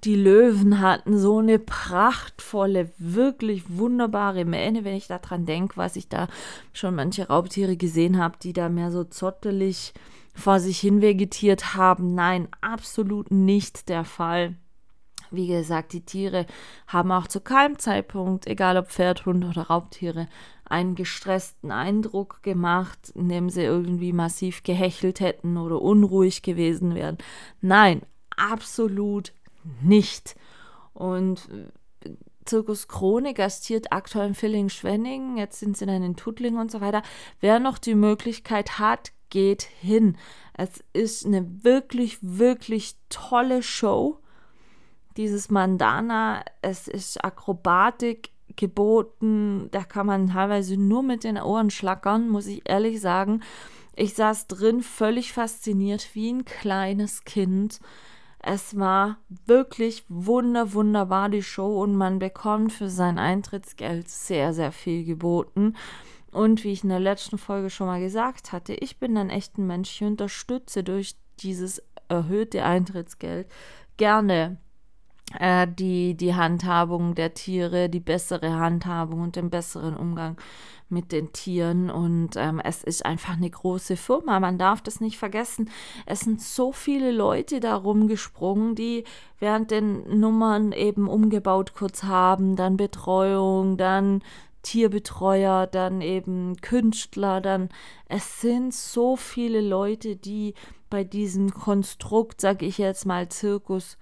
die 0.02 0.16
Löwen 0.16 0.80
hatten 0.80 1.16
so 1.16 1.38
eine 1.38 1.60
prachtvolle, 1.60 2.90
wirklich 2.98 3.62
wunderbare 3.68 4.44
Mähne, 4.44 4.82
wenn 4.82 4.96
ich 4.96 5.06
daran 5.06 5.46
denke, 5.46 5.76
was 5.76 5.94
ich 5.94 6.08
da 6.08 6.26
schon 6.72 6.96
manche 6.96 7.28
Raubtiere 7.28 7.76
gesehen 7.76 8.18
habe, 8.18 8.36
die 8.42 8.52
da 8.52 8.68
mehr 8.68 8.90
so 8.90 9.04
zottelig 9.04 9.94
vor 10.34 10.58
sich 10.58 10.80
hin 10.80 11.02
vegetiert 11.02 11.76
haben. 11.76 12.16
Nein, 12.16 12.48
absolut 12.62 13.30
nicht 13.30 13.88
der 13.88 14.04
Fall. 14.04 14.56
Wie 15.30 15.46
gesagt, 15.46 15.92
die 15.92 16.04
Tiere 16.04 16.46
haben 16.86 17.12
auch 17.12 17.26
zu 17.26 17.40
keinem 17.40 17.78
Zeitpunkt, 17.78 18.46
egal 18.46 18.76
ob 18.76 18.90
Pferd, 18.90 19.24
Hund 19.24 19.44
oder 19.44 19.62
Raubtiere, 19.62 20.28
einen 20.72 20.94
gestressten 20.94 21.70
Eindruck 21.70 22.42
gemacht, 22.42 23.12
indem 23.14 23.50
sie 23.50 23.62
irgendwie 23.62 24.14
massiv 24.14 24.62
gehechelt 24.62 25.20
hätten 25.20 25.58
oder 25.58 25.82
unruhig 25.82 26.40
gewesen 26.40 26.94
wären. 26.94 27.18
Nein, 27.60 28.02
absolut 28.34 29.34
nicht. 29.82 30.34
Und 30.94 31.48
äh, 31.50 32.10
Zirkus 32.46 32.88
Krone 32.88 33.34
gastiert 33.34 33.92
aktuell 33.92 34.28
in 34.28 34.34
Villingen-Schwenningen, 34.34 35.36
jetzt 35.36 35.60
sind 35.60 35.76
sie 35.76 35.84
dann 35.84 36.02
in 36.02 36.16
Tuttlingen 36.16 36.58
und 36.58 36.70
so 36.70 36.80
weiter. 36.80 37.02
Wer 37.38 37.60
noch 37.60 37.76
die 37.76 37.94
Möglichkeit 37.94 38.78
hat, 38.78 39.12
geht 39.28 39.62
hin. 39.62 40.16
Es 40.54 40.82
ist 40.94 41.26
eine 41.26 41.64
wirklich, 41.64 42.18
wirklich 42.22 42.96
tolle 43.10 43.62
Show 43.62 44.18
dieses 45.18 45.50
Mandana, 45.50 46.42
es 46.62 46.88
ist 46.88 47.22
Akrobatik 47.22 48.31
geboten, 48.57 49.68
da 49.70 49.84
kann 49.84 50.07
man 50.07 50.28
teilweise 50.28 50.76
nur 50.76 51.03
mit 51.03 51.24
den 51.24 51.38
Ohren 51.38 51.70
schlackern, 51.70 52.28
muss 52.28 52.46
ich 52.46 52.68
ehrlich 52.68 53.00
sagen. 53.00 53.42
Ich 53.94 54.14
saß 54.14 54.46
drin 54.46 54.82
völlig 54.82 55.32
fasziniert 55.32 56.14
wie 56.14 56.32
ein 56.32 56.44
kleines 56.44 57.24
Kind. 57.24 57.80
Es 58.38 58.76
war 58.76 59.18
wirklich 59.46 60.05
wunder, 60.09 60.72
wunderbar 60.72 61.28
die 61.28 61.42
Show 61.42 61.80
und 61.82 61.94
man 61.94 62.18
bekommt 62.18 62.72
für 62.72 62.88
sein 62.88 63.18
Eintrittsgeld 63.18 64.09
sehr, 64.09 64.53
sehr 64.53 64.72
viel 64.72 65.05
geboten. 65.05 65.76
Und 66.32 66.64
wie 66.64 66.72
ich 66.72 66.82
in 66.82 66.88
der 66.88 66.98
letzten 66.98 67.38
Folge 67.38 67.70
schon 67.70 67.86
mal 67.86 68.00
gesagt 68.00 68.53
hatte, 68.53 68.74
ich 68.74 68.98
bin 68.98 69.16
ein 69.16 69.30
echter 69.30 69.61
Mensch. 69.61 70.00
Ich 70.00 70.07
unterstütze 70.07 70.82
durch 70.82 71.14
dieses 71.40 71.82
erhöhte 72.09 72.64
Eintrittsgeld 72.64 73.48
gerne 73.96 74.57
äh, 75.38 75.66
die, 75.66 76.14
die 76.14 76.34
Handhabung 76.34 77.14
der 77.14 77.34
Tiere, 77.34 77.88
die 77.88 78.00
bessere 78.00 78.52
Handhabung 78.54 79.22
und 79.22 79.36
den 79.36 79.50
besseren 79.50 79.96
Umgang 79.96 80.36
mit 80.88 81.10
den 81.10 81.32
Tieren. 81.32 81.90
Und 81.90 82.36
ähm, 82.36 82.60
es 82.62 82.84
ist 82.84 83.04
einfach 83.04 83.36
eine 83.36 83.50
große 83.50 83.96
Firma. 83.96 84.38
Man 84.38 84.58
darf 84.58 84.82
das 84.82 85.00
nicht 85.00 85.18
vergessen. 85.18 85.70
Es 86.06 86.20
sind 86.20 86.40
so 86.40 86.70
viele 86.70 87.10
Leute 87.10 87.58
da 87.58 87.74
rumgesprungen, 87.74 88.74
die 88.74 89.04
während 89.40 89.70
den 89.70 90.20
Nummern 90.20 90.72
eben 90.72 91.08
umgebaut 91.08 91.74
kurz 91.74 92.04
haben, 92.04 92.54
dann 92.54 92.76
Betreuung, 92.76 93.76
dann 93.76 94.22
Tierbetreuer, 94.62 95.66
dann 95.66 96.00
eben 96.00 96.56
Künstler, 96.60 97.40
dann 97.40 97.68
es 98.08 98.40
sind 98.40 98.72
so 98.72 99.16
viele 99.16 99.60
Leute, 99.60 100.14
die 100.14 100.54
bei 100.88 101.02
diesem 101.02 101.52
Konstrukt, 101.52 102.40
sage 102.40 102.66
ich 102.66 102.78
jetzt 102.78 103.06
mal, 103.06 103.28
Zirkus 103.28 103.98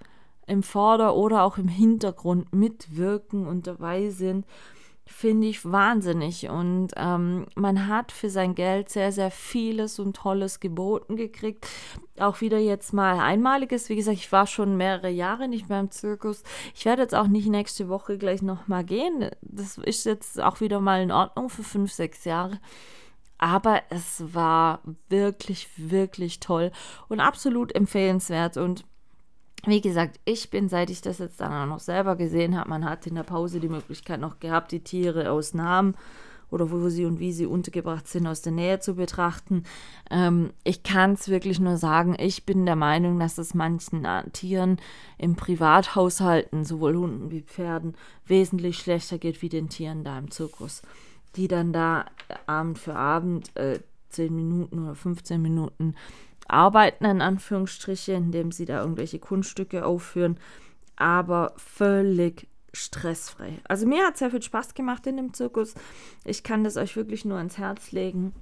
im 0.50 0.62
Vorder- 0.62 1.14
oder 1.14 1.44
auch 1.44 1.58
im 1.58 1.68
Hintergrund 1.68 2.52
mitwirken 2.52 3.46
und 3.46 3.66
dabei 3.66 4.10
sind, 4.10 4.44
finde 5.10 5.48
ich 5.48 5.64
wahnsinnig. 5.64 6.48
Und 6.48 6.88
ähm, 6.96 7.46
man 7.54 7.88
hat 7.88 8.12
für 8.12 8.30
sein 8.30 8.54
Geld 8.54 8.88
sehr, 8.88 9.12
sehr 9.12 9.30
vieles 9.30 9.98
und 9.98 10.16
Tolles 10.16 10.60
geboten 10.60 11.16
gekriegt. 11.16 11.66
Auch 12.18 12.40
wieder 12.40 12.58
jetzt 12.58 12.92
mal 12.92 13.18
einmaliges. 13.18 13.88
Wie 13.88 13.96
gesagt, 13.96 14.18
ich 14.18 14.32
war 14.32 14.46
schon 14.46 14.76
mehrere 14.76 15.10
Jahre 15.10 15.48
nicht 15.48 15.68
mehr 15.68 15.80
im 15.80 15.90
Zirkus. 15.90 16.42
Ich 16.74 16.84
werde 16.84 17.02
jetzt 17.02 17.14
auch 17.14 17.28
nicht 17.28 17.48
nächste 17.48 17.88
Woche 17.88 18.18
gleich 18.18 18.42
nochmal 18.42 18.84
gehen. 18.84 19.30
Das 19.42 19.78
ist 19.78 20.06
jetzt 20.06 20.40
auch 20.40 20.60
wieder 20.60 20.80
mal 20.80 21.02
in 21.02 21.12
Ordnung 21.12 21.50
für 21.50 21.64
fünf, 21.64 21.92
sechs 21.92 22.24
Jahre. 22.24 22.58
Aber 23.36 23.82
es 23.88 24.22
war 24.34 24.82
wirklich, 25.08 25.68
wirklich 25.76 26.40
toll 26.40 26.72
und 27.08 27.20
absolut 27.20 27.74
empfehlenswert. 27.74 28.58
Und 28.58 28.84
wie 29.66 29.80
gesagt, 29.80 30.18
ich 30.24 30.50
bin, 30.50 30.68
seit 30.68 30.90
ich 30.90 31.00
das 31.00 31.18
jetzt 31.18 31.40
dann 31.40 31.52
auch 31.52 31.66
noch 31.66 31.80
selber 31.80 32.16
gesehen 32.16 32.58
habe, 32.58 32.70
man 32.70 32.84
hat 32.84 33.06
in 33.06 33.14
der 33.14 33.22
Pause 33.22 33.60
die 33.60 33.68
Möglichkeit 33.68 34.20
noch 34.20 34.40
gehabt, 34.40 34.72
die 34.72 34.80
Tiere 34.80 35.30
aus 35.30 35.54
Namen 35.54 35.94
oder 36.50 36.70
wo 36.70 36.88
sie 36.88 37.04
und 37.04 37.20
wie 37.20 37.32
sie 37.32 37.46
untergebracht 37.46 38.08
sind, 38.08 38.26
aus 38.26 38.42
der 38.42 38.52
Nähe 38.52 38.80
zu 38.80 38.94
betrachten. 38.94 39.64
Ähm, 40.10 40.50
ich 40.64 40.82
kann 40.82 41.12
es 41.12 41.28
wirklich 41.28 41.60
nur 41.60 41.76
sagen, 41.76 42.16
ich 42.18 42.44
bin 42.44 42.66
der 42.66 42.76
Meinung, 42.76 43.18
dass 43.18 43.38
es 43.38 43.54
manchen 43.54 44.04
äh, 44.04 44.28
Tieren 44.30 44.78
im 45.18 45.36
Privathaushalten, 45.36 46.64
sowohl 46.64 46.96
Hunden 46.96 47.30
wie 47.30 47.42
Pferden, 47.42 47.94
wesentlich 48.26 48.78
schlechter 48.78 49.18
geht 49.18 49.42
wie 49.42 49.48
den 49.48 49.68
Tieren 49.68 50.04
da 50.04 50.18
im 50.18 50.30
Zirkus, 50.30 50.82
die 51.36 51.48
dann 51.48 51.72
da 51.72 52.06
Abend 52.46 52.78
für 52.78 52.96
Abend 52.96 53.56
äh, 53.56 53.80
10 54.10 54.34
Minuten 54.34 54.82
oder 54.82 54.94
15 54.94 55.40
Minuten 55.40 55.94
arbeiten, 56.52 57.04
in 57.04 57.22
Anführungsstriche, 57.22 58.12
indem 58.12 58.52
sie 58.52 58.64
da 58.64 58.80
irgendwelche 58.80 59.18
Kunststücke 59.18 59.84
aufführen, 59.84 60.38
aber 60.96 61.52
völlig 61.56 62.48
stressfrei. 62.72 63.58
Also 63.64 63.86
mir 63.86 64.06
hat 64.06 64.16
sehr 64.16 64.30
viel 64.30 64.42
Spaß 64.42 64.74
gemacht 64.74 65.06
in 65.06 65.16
dem 65.16 65.34
Zirkus. 65.34 65.74
Ich 66.24 66.42
kann 66.42 66.64
das 66.64 66.76
euch 66.76 66.96
wirklich 66.96 67.24
nur 67.24 67.38
ans 67.38 67.58
Herz 67.58 67.92
legen. 67.92 68.34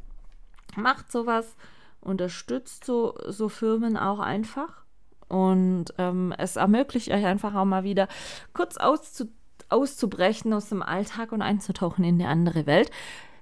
Macht 0.77 1.11
sowas, 1.11 1.57
unterstützt 2.01 2.85
so, 2.85 3.15
so 3.27 3.49
Firmen 3.49 3.97
auch 3.97 4.19
einfach. 4.19 4.85
Und 5.29 5.87
ähm, 5.99 6.35
es 6.37 6.57
ermöglicht 6.57 7.11
euch 7.11 7.25
einfach 7.25 7.55
auch 7.55 7.65
mal 7.65 7.85
wieder 7.85 8.09
kurz 8.53 8.77
auszu 8.77 9.29
auszubrechen 9.71 10.55
aus 10.55 10.71
dem 10.71 10.83
Alltag 10.83 11.31
und 11.31 11.43
einzutauchen 11.43 12.03
in 12.03 12.15
eine 12.15 12.31
andere 12.31 12.65
Welt. 12.65 12.91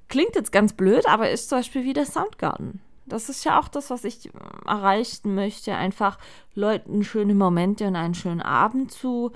Klingt 0.09 0.35
jetzt 0.35 0.51
ganz 0.51 0.73
blöd, 0.73 1.07
aber 1.09 1.31
ist 1.31 1.49
zum 1.49 1.59
Beispiel 1.59 1.85
wie 1.85 1.93
der 1.93 2.07
Soundgarden. 2.07 2.81
Das 3.07 3.29
ist 3.29 3.45
ja 3.45 3.61
auch 3.61 3.69
das, 3.69 3.91
was 3.91 4.05
ich 4.05 4.31
erreichen 4.67 5.35
möchte, 5.35 5.75
einfach 5.75 6.19
Leuten 6.55 7.05
schöne 7.05 7.35
Momente 7.35 7.87
und 7.87 7.97
einen 7.97 8.15
schönen 8.15 8.43
Abend 8.43 8.91
zu, 8.91 9.33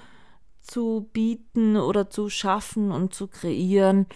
zu 0.61 1.09
bieten 1.13 1.77
oder 1.77 2.11
zu 2.11 2.29
schaffen 2.29 2.91
und 2.91 3.15
zu 3.15 3.29
kreieren. 3.29 4.07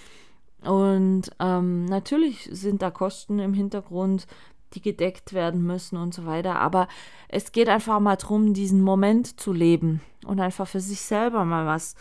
Und 0.62 1.30
ähm, 1.38 1.84
natürlich 1.84 2.48
sind 2.50 2.82
da 2.82 2.90
Kosten 2.90 3.38
im 3.38 3.54
Hintergrund, 3.54 4.26
die 4.72 4.80
gedeckt 4.80 5.32
werden 5.32 5.62
müssen 5.62 5.96
und 5.96 6.14
so 6.14 6.26
weiter. 6.26 6.58
Aber 6.58 6.88
es 7.28 7.52
geht 7.52 7.68
einfach 7.68 8.00
mal 8.00 8.16
darum, 8.16 8.54
diesen 8.54 8.82
Moment 8.82 9.38
zu 9.40 9.52
leben 9.52 10.00
und 10.26 10.40
einfach 10.40 10.66
für 10.66 10.80
sich 10.80 11.00
selber 11.00 11.44
mal 11.44 11.66
was 11.66 11.94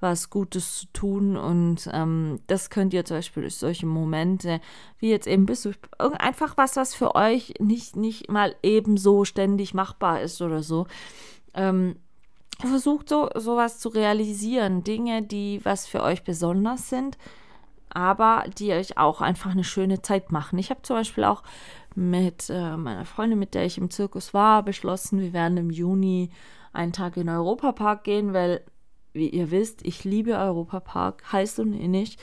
was 0.00 0.30
Gutes 0.30 0.78
zu 0.80 0.86
tun. 0.92 1.36
Und 1.36 1.88
ähm, 1.92 2.40
das 2.46 2.70
könnt 2.70 2.92
ihr 2.92 3.04
zum 3.04 3.18
Beispiel 3.18 3.42
durch 3.42 3.56
solche 3.56 3.86
Momente, 3.86 4.60
wie 4.98 5.10
jetzt 5.10 5.26
eben 5.26 5.46
bis 5.46 5.68
einfach 5.98 6.56
was, 6.56 6.76
was 6.76 6.94
für 6.94 7.14
euch 7.14 7.54
nicht, 7.60 7.96
nicht 7.96 8.30
mal 8.30 8.54
eben 8.62 8.96
so 8.96 9.24
ständig 9.24 9.74
machbar 9.74 10.20
ist 10.20 10.40
oder 10.42 10.62
so. 10.62 10.86
Ähm, 11.54 11.96
versucht 12.58 13.08
so 13.08 13.30
sowas 13.34 13.78
zu 13.78 13.88
realisieren, 13.88 14.84
Dinge, 14.84 15.22
die 15.22 15.60
was 15.64 15.86
für 15.86 16.02
euch 16.02 16.24
besonders 16.24 16.88
sind, 16.90 17.16
aber 17.88 18.44
die 18.58 18.72
euch 18.72 18.98
auch 18.98 19.20
einfach 19.20 19.52
eine 19.52 19.64
schöne 19.64 20.02
Zeit 20.02 20.30
machen. 20.30 20.58
Ich 20.58 20.70
habe 20.70 20.82
zum 20.82 20.96
Beispiel 20.96 21.24
auch 21.24 21.42
mit 21.94 22.50
äh, 22.50 22.76
meiner 22.76 23.04
Freundin, 23.04 23.38
mit 23.38 23.54
der 23.54 23.64
ich 23.64 23.78
im 23.78 23.90
Zirkus 23.90 24.32
war, 24.32 24.62
beschlossen, 24.62 25.20
wir 25.20 25.32
werden 25.32 25.56
im 25.56 25.70
Juni 25.70 26.30
einen 26.72 26.92
Tag 26.92 27.16
in 27.16 27.26
den 27.26 27.36
Europapark 27.36 28.04
gehen, 28.04 28.32
weil 28.32 28.62
wie 29.12 29.28
ihr 29.28 29.50
wisst, 29.50 29.84
ich 29.84 30.04
liebe 30.04 30.36
Europapark, 30.36 31.32
heiß 31.32 31.58
und 31.58 31.74
innig. 31.74 32.18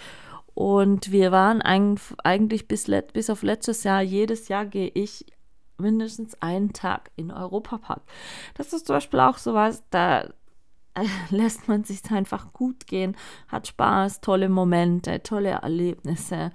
Und 0.53 1.11
wir 1.11 1.31
waren 1.31 1.61
eigentlich 1.61 2.67
bis, 2.67 2.91
bis 3.13 3.29
auf 3.29 3.43
letztes 3.43 3.83
Jahr, 3.83 4.01
jedes 4.01 4.47
Jahr 4.47 4.65
gehe 4.65 4.89
ich 4.93 5.25
mindestens 5.77 6.41
einen 6.41 6.73
Tag 6.73 7.11
in 7.15 7.31
Europapark. 7.31 8.01
Das 8.55 8.73
ist 8.73 8.87
zum 8.87 8.95
Beispiel 8.95 9.19
auch 9.19 9.37
sowas, 9.37 9.83
da 9.91 10.27
lässt 11.29 11.67
man 11.67 11.83
sich 11.83 11.99
einfach 12.11 12.53
gut 12.53 12.87
gehen, 12.87 13.15
hat 13.47 13.67
Spaß, 13.67 14.21
tolle 14.21 14.49
Momente, 14.49 15.21
tolle 15.21 15.49
Erlebnisse. 15.49 16.51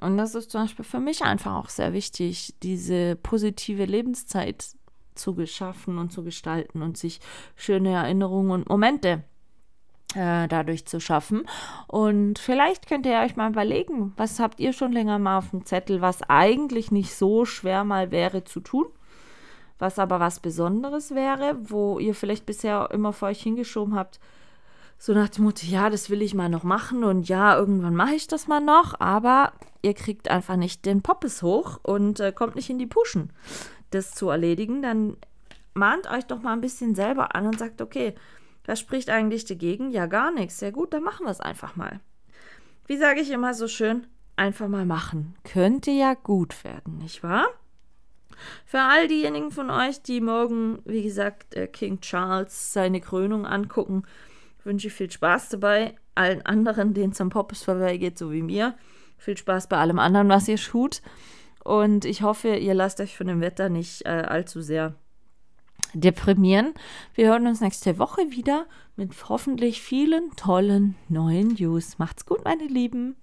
Und 0.00 0.16
das 0.16 0.34
ist 0.34 0.50
zum 0.50 0.62
Beispiel 0.62 0.84
für 0.84 1.00
mich 1.00 1.22
einfach 1.22 1.54
auch 1.54 1.68
sehr 1.68 1.92
wichtig, 1.92 2.54
diese 2.62 3.16
positive 3.16 3.84
Lebenszeit 3.84 4.66
zu 5.14 5.34
geschaffen 5.34 5.98
und 5.98 6.12
zu 6.12 6.24
gestalten 6.24 6.82
und 6.82 6.96
sich 6.96 7.20
schöne 7.56 7.90
Erinnerungen 7.90 8.50
und 8.50 8.68
Momente 8.68 9.22
äh, 10.14 10.48
dadurch 10.48 10.86
zu 10.86 11.00
schaffen. 11.00 11.46
Und 11.86 12.38
vielleicht 12.38 12.88
könnt 12.88 13.06
ihr 13.06 13.18
euch 13.18 13.36
mal 13.36 13.50
überlegen, 13.50 14.12
was 14.16 14.40
habt 14.40 14.60
ihr 14.60 14.72
schon 14.72 14.92
länger 14.92 15.18
mal 15.18 15.38
auf 15.38 15.50
dem 15.50 15.64
Zettel, 15.64 16.00
was 16.00 16.22
eigentlich 16.28 16.90
nicht 16.90 17.14
so 17.14 17.44
schwer 17.44 17.84
mal 17.84 18.10
wäre 18.10 18.44
zu 18.44 18.60
tun, 18.60 18.86
was 19.78 19.98
aber 19.98 20.20
was 20.20 20.40
Besonderes 20.40 21.14
wäre, 21.14 21.56
wo 21.60 21.98
ihr 21.98 22.14
vielleicht 22.14 22.46
bisher 22.46 22.88
immer 22.92 23.12
vor 23.12 23.28
euch 23.28 23.42
hingeschoben 23.42 23.94
habt, 23.94 24.20
so 24.98 25.12
nach 25.12 25.28
dem 25.28 25.44
Motto, 25.44 25.66
ja, 25.66 25.90
das 25.90 26.08
will 26.08 26.22
ich 26.22 26.34
mal 26.34 26.48
noch 26.48 26.62
machen 26.62 27.04
und 27.04 27.28
ja, 27.28 27.56
irgendwann 27.56 27.96
mache 27.96 28.14
ich 28.14 28.26
das 28.26 28.46
mal 28.46 28.60
noch, 28.60 28.98
aber 29.00 29.52
ihr 29.82 29.94
kriegt 29.94 30.30
einfach 30.30 30.56
nicht 30.56 30.86
den 30.86 31.02
Poppes 31.02 31.42
hoch 31.42 31.78
und 31.82 32.20
äh, 32.20 32.32
kommt 32.32 32.54
nicht 32.54 32.70
in 32.70 32.78
die 32.78 32.86
Puschen, 32.86 33.30
das 33.90 34.12
zu 34.12 34.30
erledigen, 34.30 34.80
dann 34.82 35.16
mahnt 35.74 36.08
euch 36.08 36.24
doch 36.24 36.40
mal 36.40 36.52
ein 36.52 36.60
bisschen 36.60 36.94
selber 36.94 37.34
an 37.34 37.46
und 37.46 37.58
sagt, 37.58 37.82
okay, 37.82 38.14
was 38.64 38.80
spricht 38.80 39.10
eigentlich 39.10 39.44
dagegen? 39.44 39.90
Ja, 39.90 40.06
gar 40.06 40.32
nichts. 40.32 40.60
Ja 40.60 40.70
gut, 40.70 40.92
dann 40.92 41.02
machen 41.02 41.26
wir 41.26 41.30
es 41.30 41.40
einfach 41.40 41.76
mal. 41.76 42.00
Wie 42.86 42.96
sage 42.96 43.20
ich 43.20 43.30
immer 43.30 43.54
so 43.54 43.68
schön, 43.68 44.06
einfach 44.36 44.68
mal 44.68 44.86
machen. 44.86 45.34
Könnte 45.44 45.90
ja 45.90 46.14
gut 46.14 46.64
werden, 46.64 46.98
nicht 46.98 47.22
wahr? 47.22 47.46
Für 48.66 48.80
all 48.80 49.08
diejenigen 49.08 49.50
von 49.50 49.70
euch, 49.70 50.02
die 50.02 50.20
morgen, 50.20 50.80
wie 50.84 51.02
gesagt, 51.02 51.54
äh, 51.54 51.66
King 51.66 52.00
Charles 52.00 52.72
seine 52.72 53.00
Krönung 53.00 53.46
angucken, 53.46 54.02
wünsche 54.64 54.88
ich 54.88 54.94
viel 54.94 55.10
Spaß 55.10 55.50
dabei. 55.50 55.94
Allen 56.14 56.44
anderen, 56.44 56.94
denen 56.94 57.12
zum 57.12 57.30
Poppes 57.30 57.62
vorbeigeht, 57.62 58.18
so 58.18 58.32
wie 58.32 58.42
mir, 58.42 58.76
viel 59.18 59.36
Spaß 59.36 59.68
bei 59.68 59.78
allem 59.78 59.98
anderen, 59.98 60.28
was 60.28 60.48
ihr 60.48 60.56
tut. 60.56 61.02
Und 61.62 62.04
ich 62.04 62.22
hoffe, 62.22 62.56
ihr 62.56 62.74
lasst 62.74 63.00
euch 63.00 63.16
von 63.16 63.26
dem 63.26 63.40
Wetter 63.40 63.68
nicht 63.68 64.04
äh, 64.04 64.10
allzu 64.10 64.60
sehr 64.60 64.94
deprimieren. 65.94 66.74
Wir 67.14 67.28
hören 67.28 67.46
uns 67.46 67.60
nächste 67.60 67.98
Woche 67.98 68.30
wieder 68.30 68.66
mit 68.96 69.28
hoffentlich 69.28 69.80
vielen 69.80 70.30
tollen 70.36 70.96
neuen 71.08 71.54
News. 71.54 71.98
Macht's 71.98 72.26
gut, 72.26 72.44
meine 72.44 72.66
Lieben. 72.66 73.16